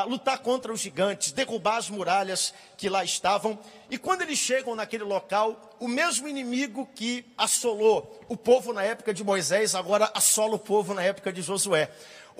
lutar 0.07 0.39
contra 0.39 0.73
os 0.73 0.81
gigantes, 0.81 1.31
derrubar 1.31 1.77
as 1.77 1.89
muralhas 1.89 2.53
que 2.75 2.89
lá 2.89 3.05
estavam. 3.05 3.57
E 3.89 3.97
quando 3.97 4.23
eles 4.23 4.39
chegam 4.39 4.75
naquele 4.75 5.05
local, 5.05 5.77
o 5.79 5.87
mesmo 5.87 6.27
inimigo 6.27 6.85
que 6.93 7.23
assolou 7.37 8.21
o 8.27 8.35
povo 8.35 8.73
na 8.73 8.83
época 8.83 9.13
de 9.13 9.23
Moisés, 9.23 9.73
agora 9.73 10.11
assola 10.13 10.55
o 10.55 10.59
povo 10.59 10.93
na 10.93 11.01
época 11.01 11.31
de 11.31 11.41
Josué. 11.41 11.89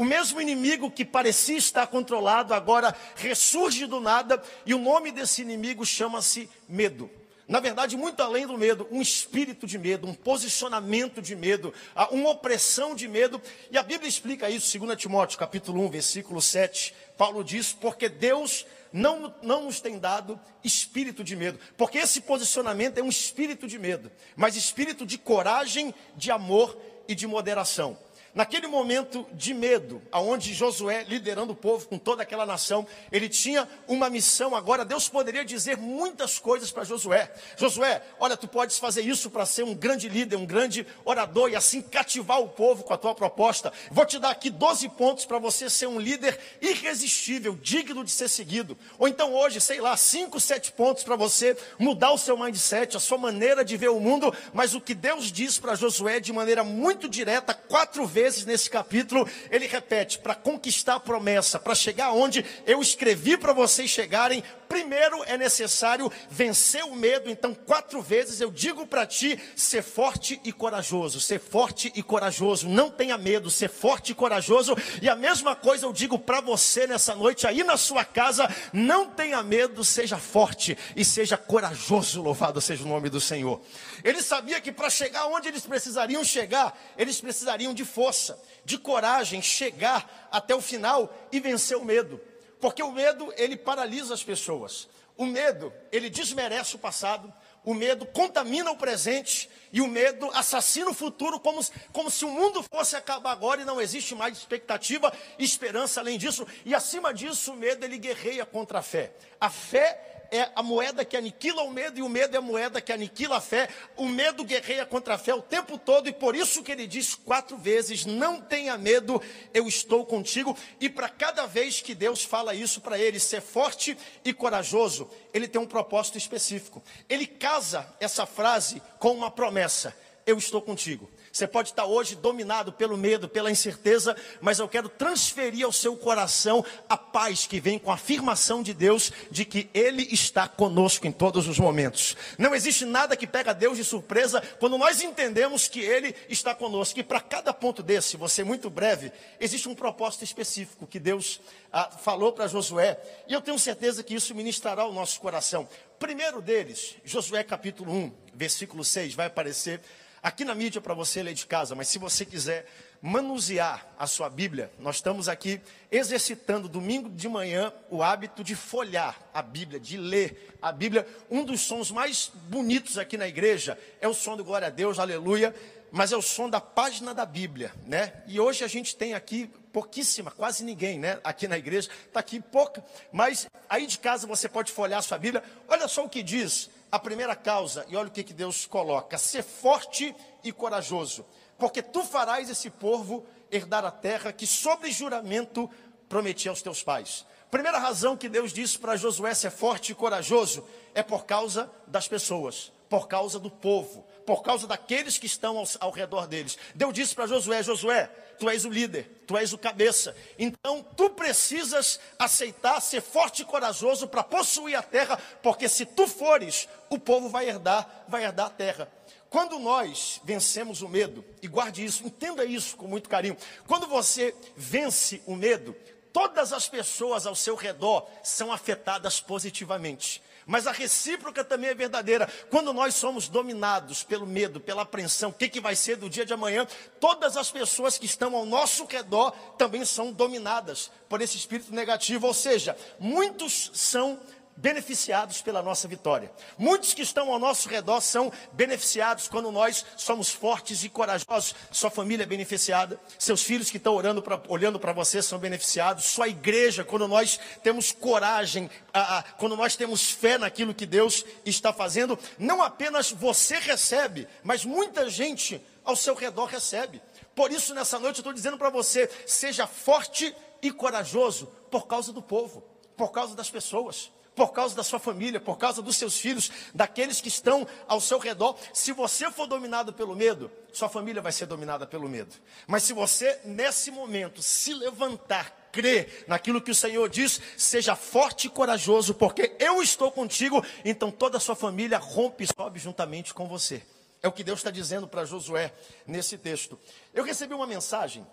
O 0.01 0.03
mesmo 0.03 0.41
inimigo 0.41 0.89
que 0.89 1.05
parecia 1.05 1.60
estar 1.60 1.86
controlado, 1.86 2.55
agora 2.55 2.96
ressurge 3.15 3.86
do 3.86 4.00
nada, 4.00 4.41
e 4.65 4.74
o 4.74 4.79
nome 4.79 5.12
desse 5.12 5.43
inimigo 5.43 5.86
chama-se 5.86 6.50
medo. 6.67 7.08
Na 7.48 7.60
verdade, 7.60 7.96
muito 7.96 8.20
além 8.24 8.48
do 8.48 8.58
medo, 8.58 8.88
um 8.89 9.00
espírito 9.00 9.67
de 9.67 9.77
medo, 9.77 10.08
um 10.08 10.13
posicionamento 10.15 11.22
de 11.22 11.36
medo, 11.36 11.72
uma 12.10 12.31
opressão 12.31 12.96
de 12.96 13.08
medo. 13.08 13.39
E 13.70 13.77
a 13.77 13.84
Bíblia 13.84 14.10
explica 14.10 14.50
isso, 14.50 14.75
2 14.79 14.98
Timóteo, 14.98 15.38
capítulo 15.38 15.79
1, 15.86 15.89
versículo 15.91 16.41
7. 16.41 16.96
Paulo 17.15 17.43
diz: 17.43 17.72
Porque 17.72 18.10
Deus 18.10 18.65
não, 18.91 19.31
não 19.43 19.65
nos 19.65 19.81
tem 19.81 20.00
dado 20.00 20.39
espírito 20.63 21.24
de 21.24 21.36
medo, 21.36 21.60
porque 21.77 22.00
esse 22.00 22.22
posicionamento 22.22 22.98
é 22.98 23.03
um 23.03 23.10
espírito 23.10 23.67
de 23.67 23.77
medo, 23.77 24.12
mas 24.36 24.55
espírito 24.55 25.05
de 25.05 25.20
coragem, 25.20 25.93
de 26.17 26.31
amor 26.31 26.75
e 27.08 27.13
de 27.13 27.27
moderação. 27.27 28.00
Naquele 28.34 28.66
momento 28.66 29.28
de 29.34 29.54
medo, 29.54 30.02
aonde 30.10 30.54
Josué, 30.54 31.06
liderando 31.08 31.52
o 31.52 31.56
povo 31.56 31.86
com 31.86 31.98
toda 31.98 32.24
aquela 32.24 32.46
nação, 32.46 32.88
ele 33.12 33.28
tinha 33.28 33.68
uma 33.86 34.10
missão. 34.10 34.56
Agora, 34.56 34.86
Deus 34.86 35.10
poderia 35.10 35.44
dizer 35.44 35.76
muitas 35.76 36.40
coisas 36.40 36.72
para 36.72 36.86
Josué. 36.86 37.30
Josué, 37.58 38.02
olha, 38.18 38.38
tu 38.38 38.48
podes 38.48 38.78
fazer 38.78 39.02
isso 39.02 39.30
para 39.30 39.46
ser 39.46 39.64
um 39.64 39.76
grande 39.76 40.08
líder, 40.08 40.38
um 40.38 40.46
grande 40.46 40.88
orador 41.04 41.50
e 41.50 41.58
assim 41.58 41.82
cativar 41.82 42.40
o 42.40 42.48
povo 42.48 42.84
com 42.84 42.94
a 42.94 42.98
tua 42.98 43.14
proposta. 43.14 43.74
Vou 43.92 44.06
te 44.06 44.18
dar 44.18 44.30
aqui 44.30 44.50
12 44.50 44.88
pontos 44.90 45.26
para 45.26 45.38
você 45.38 45.70
ser 45.70 45.88
um 45.88 46.00
líder 46.00 46.40
irresistível, 46.62 47.58
digno 47.62 48.02
de 48.02 48.12
ser 48.12 48.30
seguido. 48.30 48.78
Ou 48.98 49.10
então 49.10 49.34
hoje, 49.34 49.60
sei 49.60 49.82
lá, 49.82 49.98
5, 49.98 50.40
7 50.40 50.72
pontos 50.72 51.04
para 51.04 51.18
você 51.18 51.58
mudar 51.78 52.14
o 52.14 52.18
seu 52.18 52.38
mindset, 52.38 52.96
a 52.96 53.00
sua 53.02 53.18
maneira 53.18 53.66
de 53.66 53.76
ver 53.76 53.90
o 53.90 54.00
mundo. 54.00 54.34
Mas 54.54 54.74
o 54.74 54.80
que 54.80 54.94
Deus 54.94 55.30
diz 55.34 55.60
para 55.60 55.76
Josué 55.76 56.22
de 56.22 56.32
maneira 56.32 56.64
muito 56.64 57.10
direta, 57.10 57.54
quatro 57.54 58.06
vezes 58.06 58.21
vezes 58.22 58.46
nesse 58.46 58.70
capítulo, 58.70 59.28
ele 59.50 59.68
repete: 59.68 60.20
para 60.20 60.36
conquistar 60.36 60.96
a 60.96 61.00
promessa, 61.00 61.60
para 61.60 61.74
chegar 61.74 62.12
onde 62.12 62.46
eu 62.66 62.82
escrevi 62.82 63.38
para 63.38 63.54
vocês 63.54 63.90
chegarem, 63.90 64.44
primeiro 64.72 65.22
é 65.25 65.38
necessário 65.38 66.10
vencer 66.30 66.86
o 66.86 66.96
medo. 66.96 67.30
Então, 67.30 67.54
quatro 67.54 68.01
vezes 68.01 68.40
eu 68.40 68.50
digo 68.50 68.88
para 68.88 69.06
ti: 69.06 69.38
ser 69.54 69.84
forte 69.84 70.40
e 70.46 70.51
corajoso, 70.54 71.20
ser 71.20 71.40
forte 71.40 71.92
e 71.94 72.01
corajoso, 72.01 72.70
não 72.70 72.90
tenha 72.90 73.18
medo, 73.18 73.51
ser 73.51 73.70
forte 73.70 74.13
e 74.13 74.16
corajoso. 74.16 74.74
E 75.01 75.10
a 75.10 75.16
mesma 75.16 75.58
coisa 75.58 75.86
eu 75.86 75.92
digo 75.92 76.18
para 76.18 76.40
você 76.40 76.88
nessa 76.88 77.13
noite, 77.13 77.46
aí 77.46 77.66
na 77.66 77.75
sua 77.75 78.06
casa: 78.06 78.48
não 78.72 79.10
tenha 79.10 79.44
medo, 79.44 79.84
seja 79.84 80.18
forte 80.18 80.78
e 80.96 81.04
seja 81.04 81.36
corajoso. 81.36 82.22
Louvado 82.22 82.62
seja 82.62 82.86
o 82.86 82.88
nome 82.88 83.10
do 83.10 83.20
Senhor. 83.20 83.60
Ele 84.06 84.24
sabia 84.24 84.62
que 84.62 84.72
para 84.72 84.90
chegar 84.90 85.28
onde 85.28 85.50
eles 85.50 85.66
precisariam 85.66 86.24
chegar, 86.24 86.80
eles 86.98 87.20
precisariam 87.20 87.74
de 87.74 87.84
força, 87.84 88.42
de 88.63 88.78
coragem, 88.78 89.42
chegar 89.42 90.30
até 90.32 90.56
o 90.56 90.62
final 90.62 91.13
e 91.30 91.42
vencer 91.42 91.75
o 91.75 91.84
medo. 91.84 92.22
Porque 92.62 92.84
o 92.84 92.91
medo, 92.91 93.34
ele 93.36 93.58
paralisa 93.58 94.13
as 94.13 94.24
pessoas. 94.24 94.88
O 95.18 95.25
medo, 95.25 95.74
ele 95.91 96.10
desmerece 96.10 96.75
o 96.75 96.80
passado. 96.80 97.34
O 97.63 97.74
medo 97.74 98.06
contamina 98.08 98.72
o 98.72 98.77
presente 98.77 99.50
e 99.72 99.82
o 99.82 99.88
medo 99.88 100.30
assassina 100.34 100.89
o 100.89 100.94
futuro, 100.96 101.39
como, 101.39 101.63
como 101.91 102.10
se 102.10 102.25
o 102.25 102.30
mundo 102.30 102.63
fosse 102.63 102.96
acabar 102.96 103.32
agora 103.32 103.62
e 103.62 103.65
não 103.65 103.80
existe 103.80 104.15
mais 104.15 104.36
expectativa 104.36 105.13
esperança 105.38 106.00
além 106.00 106.18
disso. 106.18 106.48
E 106.65 106.74
acima 106.74 107.13
disso, 107.13 107.53
o 107.53 107.56
medo 107.56 107.86
ele 107.86 107.98
guerreia 107.98 108.46
contra 108.46 108.80
a 108.80 108.82
fé. 108.82 109.13
A 109.39 109.50
fé 109.50 110.11
é 110.32 110.50
a 110.56 110.64
moeda 110.64 111.04
que 111.04 111.18
aniquila 111.18 111.62
o 111.64 111.70
medo 111.70 112.00
e 112.00 112.02
o 112.02 112.08
medo 112.08 112.34
é 112.34 112.38
a 112.38 112.42
moeda 112.42 112.80
que 112.80 112.94
aniquila 112.94 113.38
a 113.38 113.42
fé. 113.42 113.68
O 113.98 114.08
medo 114.08 114.46
guerreia 114.46 114.86
contra 114.86 115.16
a 115.16 115.18
fé 115.18 115.36
o 115.36 115.42
tempo 115.42 115.78
todo 115.78 116.08
e 116.08 116.14
por 116.14 116.36
isso 116.36 116.64
que 116.64 116.72
ele 116.72 116.88
diz 116.88 117.14
quatro 117.14 117.58
vezes: 117.58 118.06
Não 118.06 118.40
tenha 118.40 118.78
medo, 118.78 119.22
eu 119.54 119.68
estou 119.68 120.06
contigo. 120.06 120.58
E 120.80 120.90
para 120.90 121.10
cada 121.10 121.46
vez 121.46 121.82
que 121.82 121.94
Deus 121.94 122.24
fala 122.24 122.56
isso 122.56 122.80
para 122.80 122.98
ele, 122.98 123.20
ser 123.20 123.42
forte 123.42 123.98
e 124.24 124.34
corajoso, 124.34 125.10
ele 125.34 125.50
tem 125.50 125.62
um 125.62 125.68
propósito 125.68 126.18
específico. 126.18 126.82
Ele 127.10 127.28
casa 127.28 127.94
essa 128.00 128.26
frase 128.26 128.82
com 129.00 129.12
uma 129.12 129.30
promessa: 129.30 129.94
Eu 130.26 130.38
estou 130.38 130.62
contigo. 130.62 131.10
Você 131.32 131.48
pode 131.48 131.70
estar 131.70 131.86
hoje 131.86 132.16
dominado 132.16 132.74
pelo 132.74 132.98
medo, 132.98 133.30
pela 133.30 133.50
incerteza, 133.50 134.16
mas 134.42 134.60
eu 134.60 134.68
quero 134.68 134.90
transferir 134.90 135.66
ao 135.66 135.72
seu 135.72 135.96
coração 135.96 136.64
a 136.90 136.98
paz 136.98 137.48
que 137.48 137.60
vem 137.60 137.80
com 137.80 137.90
a 137.90 137.94
afirmação 137.94 138.62
de 138.62 138.74
Deus 138.74 139.12
de 139.32 139.46
que 139.46 139.70
Ele 139.74 140.08
está 140.12 140.48
conosco 140.48 141.08
em 141.08 141.12
todos 141.12 141.48
os 141.48 141.58
momentos. 141.58 142.18
Não 142.38 142.54
existe 142.54 142.84
nada 142.84 143.16
que 143.16 143.26
pega 143.26 143.54
Deus 143.54 143.78
de 143.78 143.84
surpresa 143.86 144.42
quando 144.60 144.78
nós 144.78 145.02
entendemos 145.02 145.70
que 145.70 145.80
Ele 145.80 146.14
está 146.28 146.54
conosco. 146.54 147.00
E 147.00 147.04
para 147.04 147.22
cada 147.22 147.54
ponto 147.54 147.82
desse, 147.82 148.18
você 148.18 148.44
muito 148.44 148.70
breve, 148.70 149.12
existe 149.40 149.70
um 149.70 149.76
propósito 149.76 150.26
específico 150.26 150.86
que 150.86 151.00
Deus 151.00 151.40
ah, 151.72 151.90
falou 151.90 152.34
para 152.34 152.48
Josué, 152.48 153.00
e 153.27 153.34
eu 153.34 153.40
tenho 153.42 153.58
certeza 153.58 154.03
que 154.03 154.14
isso 154.14 154.36
ministrará 154.36 154.86
o 154.86 154.92
nosso 154.92 155.20
coração. 155.22 155.68
Primeiro 155.98 156.42
deles, 156.42 156.96
Josué 157.05 157.44
capítulo 157.44 157.94
1, 157.94 158.12
versículo 158.34 158.84
6, 158.84 159.14
vai 159.14 159.27
aparecer 159.27 159.79
aqui 160.22 160.46
na 160.46 160.53
mídia 160.53 160.79
para 160.79 160.94
você 160.94 161.24
ler 161.24 161.34
de 161.34 161.46
casa, 161.46 161.74
mas 161.75 161.88
se 161.88 161.98
você 161.98 162.25
quiser 162.25 162.66
manusear 163.01 163.88
a 163.98 164.05
sua 164.05 164.29
Bíblia, 164.29 164.72
nós 164.77 164.98
estamos 164.98 165.27
aqui 165.27 165.60
exercitando 165.92 166.70
domingo 166.70 167.10
de 167.10 167.27
manhã 167.27 167.74
o 167.90 168.03
hábito 168.03 168.44
de 168.44 168.55
folhar 168.55 169.18
a 169.34 169.42
Bíblia, 169.42 169.79
de 169.79 169.98
ler 169.98 170.55
a 170.62 170.72
Bíblia. 170.72 171.07
Um 171.29 171.44
dos 171.44 171.62
sons 171.62 171.90
mais 171.90 172.31
bonitos 172.50 172.98
aqui 173.00 173.18
na 173.18 173.27
igreja 173.27 173.77
é 174.00 174.07
o 174.07 174.14
som 174.14 174.38
do 174.38 174.44
glória 174.44 174.68
a 174.68 174.72
Deus, 174.72 175.00
aleluia, 175.00 175.55
mas 175.92 176.12
é 176.12 176.18
o 176.18 176.22
som 176.22 176.50
da 176.50 176.62
página 176.62 177.14
da 177.14 177.25
Bíblia, 177.25 177.74
né? 177.88 178.14
E 178.27 178.40
hoje 178.40 178.64
a 178.64 178.68
gente 178.68 178.96
tem 178.96 179.14
aqui 179.14 179.50
pouquíssima, 179.74 180.29
quase 180.29 180.64
ninguém, 180.64 181.00
né? 181.00 181.20
Aqui 181.24 181.48
na 181.48 181.57
igreja, 181.57 181.90
está 182.05 182.20
aqui 182.20 182.40
pouca, 182.40 182.84
mas 183.12 183.48
aí 183.68 183.88
de 183.88 183.98
casa 183.98 184.27
você 184.27 184.48
pode 184.48 184.72
folhar 184.72 185.00
a 185.00 185.01
sua 185.01 185.18
Bíblia. 185.18 185.44
Olha 185.68 185.88
só 185.88 186.05
o 186.05 186.10
que 186.10 186.22
diz 186.22 186.70
a 186.92 187.00
primeira 187.00 187.36
causa, 187.36 187.86
e 187.88 187.96
olha 187.96 188.10
o 188.10 188.12
que, 188.12 188.24
que 188.24 188.34
Deus 188.34 188.66
coloca: 188.66 189.18
ser 189.18 189.44
forte 189.44 190.14
e 190.44 190.51
corajoso, 190.51 191.25
porque 191.58 191.82
tu 191.82 192.04
farás 192.04 192.50
esse 192.50 192.70
povo 192.70 193.25
herdar 193.50 193.86
a 193.86 193.92
terra 193.92 194.34
que, 194.34 194.46
sobre 194.46 194.92
juramento, 194.92 195.70
prometi 196.10 196.50
aos 196.50 196.62
teus 196.62 196.84
pais. 196.84 197.25
Primeira 197.50 197.80
razão 197.80 198.16
que 198.16 198.30
Deus 198.30 198.54
disse 198.54 198.80
para 198.80 198.96
Josué 198.96 199.34
ser 199.34 199.51
forte 199.51 199.92
e 199.92 199.96
corajoso 199.96 200.66
é 200.94 201.04
por 201.04 201.25
causa 201.25 201.70
das 201.86 202.08
pessoas, 202.08 202.72
por 202.90 203.08
causa 203.08 203.40
do 203.40 203.51
povo, 203.51 204.06
por 204.25 204.42
causa 204.42 204.68
daqueles 204.68 205.18
que 205.18 205.25
estão 205.25 205.57
ao, 205.57 205.66
ao 205.79 205.92
redor 205.92 206.27
deles. 206.27 206.57
Deus 206.75 206.94
disse 206.94 207.16
para 207.16 207.27
Josué: 207.27 207.64
Josué, 207.64 208.10
tu 208.40 208.50
és 208.50 208.66
o 208.66 208.70
líder, 208.70 209.24
tu 209.27 209.38
és 209.38 209.53
o 209.53 209.57
cabeça. 209.57 210.16
Então 210.38 210.84
tu 210.96 211.10
precisas 211.12 212.00
aceitar 212.18 212.81
ser 212.81 213.01
forte 213.01 213.44
e 213.44 213.46
corajoso 213.46 214.07
para 214.07 214.24
possuir 214.24 214.75
a 214.75 214.81
terra, 214.81 215.18
porque 215.42 215.70
se 215.70 215.86
tu 215.86 216.07
fores, 216.07 216.68
o 216.90 216.98
povo 216.98 217.29
vai 217.29 217.48
herdar, 217.48 218.05
vai 218.07 218.24
herdar 218.24 218.48
a 218.48 218.50
terra. 218.50 218.92
Quando 219.29 219.57
nós 219.60 220.20
vencemos 220.25 220.81
o 220.81 220.90
medo, 220.90 221.24
e 221.42 221.48
guarde 221.48 221.86
isso, 221.86 222.05
entenda 222.05 222.44
isso 222.44 222.75
com 222.75 222.86
muito 222.86 223.07
carinho. 223.07 223.38
Quando 223.66 223.88
você 223.88 224.36
vence 224.57 225.22
o 225.25 225.36
medo, 225.36 225.74
todas 226.12 226.51
as 226.51 226.68
pessoas 226.68 227.25
ao 227.25 227.34
seu 227.34 227.55
redor 227.55 228.05
são 228.22 228.51
afetadas 228.51 229.22
positivamente. 229.22 230.22
Mas 230.51 230.68
a 230.68 230.74
recíproca 230.74 231.46
também 231.46 231.70
é 231.70 231.74
verdadeira. 231.74 232.29
Quando 232.50 232.74
nós 232.74 232.94
somos 232.96 233.29
dominados 233.29 234.03
pelo 234.03 234.27
medo, 234.27 234.59
pela 234.59 234.81
apreensão, 234.81 235.29
o 235.29 235.33
que, 235.33 235.48
que 235.48 235.61
vai 235.61 235.77
ser 235.77 235.96
do 235.96 236.09
dia 236.09 236.25
de 236.25 236.33
amanhã, 236.33 236.68
todas 237.00 237.37
as 237.37 237.50
pessoas 237.50 237.98
que 237.98 238.05
estão 238.05 238.35
ao 238.35 238.46
nosso 238.46 238.83
redor 238.83 239.31
também 239.57 239.85
são 239.85 240.11
dominadas 240.11 240.92
por 241.07 241.22
esse 241.22 241.37
espírito 241.37 241.74
negativo. 241.74 242.27
Ou 242.27 242.33
seja, 242.33 242.75
muitos 243.00 243.72
são 243.74 244.20
beneficiados 244.55 245.42
pela 245.42 245.61
nossa 245.61 245.87
vitória. 245.87 246.31
Muitos 246.57 246.94
que 246.94 247.01
estão 247.01 247.31
ao 247.31 247.40
nosso 247.40 247.68
redor 247.68 248.01
são 248.01 248.31
beneficiados 248.53 249.27
quando 249.27 249.51
nós 249.51 249.85
somos 249.98 250.29
fortes 250.29 250.83
e 250.83 250.90
corajosos. 250.90 251.55
Sua 251.72 251.90
família 251.90 252.24
é 252.24 252.27
beneficiada, 252.27 253.00
seus 253.18 253.42
filhos 253.42 253.70
que 253.70 253.77
estão 253.77 253.96
orando 253.96 254.22
pra, 254.22 254.42
olhando 254.48 254.79
para 254.79 254.94
você 254.94 255.22
são 255.22 255.40
beneficiados, 255.40 256.05
sua 256.05 256.27
igreja, 256.27 256.83
quando 256.83 257.07
nós 257.07 257.40
temos 257.64 257.92
coragem, 257.92 258.70
a, 258.94 259.20
a, 259.20 259.24
quando 259.24 259.55
nós 259.55 259.75
temos 259.75 260.11
fé 260.11 260.37
naquilo 260.37 260.74
que 260.74 260.85
Deus 260.85 261.25
está 261.46 261.74
fazendo, 261.74 262.18
não 262.37 262.61
apenas 262.61 263.11
você 263.11 263.57
recebe, 263.57 264.27
mas 264.44 264.66
muita 264.66 265.09
gente 265.09 265.61
ao 265.83 265.96
seu 265.96 266.14
redor 266.14 266.46
recebe. 266.46 267.01
Por 267.35 267.51
isso, 267.51 267.74
nessa 267.74 267.98
noite, 267.98 268.18
eu 268.18 268.22
estou 268.22 268.33
dizendo 268.33 268.57
para 268.57 268.70
você: 268.70 269.09
seja 269.25 269.66
forte 269.66 270.35
e 270.61 270.72
corajoso 270.72 271.48
por 271.72 271.87
causa 271.87 272.14
do 272.14 272.22
povo, 272.22 272.64
por 272.96 273.11
causa 273.11 273.35
das 273.35 273.50
pessoas 273.50 274.11
por 274.35 274.53
causa 274.53 274.75
da 274.75 274.83
sua 274.83 275.00
família, 275.00 275.39
por 275.39 275.57
causa 275.57 275.81
dos 275.81 275.98
seus 275.98 276.17
filhos, 276.20 276.51
daqueles 276.74 277.20
que 277.20 277.27
estão 277.27 277.67
ao 277.87 278.00
seu 278.00 278.17
redor. 278.17 278.55
Se 278.74 278.91
você 278.91 279.29
for 279.31 279.48
dominado 279.48 279.94
pelo 279.94 280.15
medo, 280.15 280.50
sua 280.72 280.89
família 280.89 281.22
vai 281.22 281.31
ser 281.31 281.46
dominada 281.46 281.85
pelo 281.85 282.07
medo. 282.07 282.33
Mas 282.65 282.83
se 282.83 282.94
você, 282.94 283.39
nesse 283.44 283.91
momento, 283.91 284.41
se 284.41 284.74
levantar, 284.74 285.70
crer 285.72 286.25
naquilo 286.27 286.61
que 286.61 286.72
o 286.72 286.75
Senhor 286.75 287.09
diz, 287.09 287.41
seja 287.57 287.96
forte 287.96 288.48
e 288.48 288.50
corajoso, 288.50 289.13
porque 289.13 289.55
eu 289.59 289.81
estou 289.81 290.11
contigo, 290.11 290.63
então 290.83 291.11
toda 291.11 291.37
a 291.37 291.39
sua 291.39 291.55
família 291.55 291.98
rompe 291.98 292.44
e 292.44 292.48
sobe 292.48 292.79
juntamente 292.79 293.33
com 293.33 293.48
você. 293.48 293.83
É 294.24 294.27
o 294.27 294.31
que 294.31 294.44
Deus 294.44 294.59
está 294.59 294.70
dizendo 294.70 295.07
para 295.07 295.25
Josué 295.25 295.74
nesse 296.05 296.37
texto. 296.37 296.79
Eu 297.13 297.24
recebi 297.24 297.53
uma 297.53 297.65
mensagem 297.65 298.25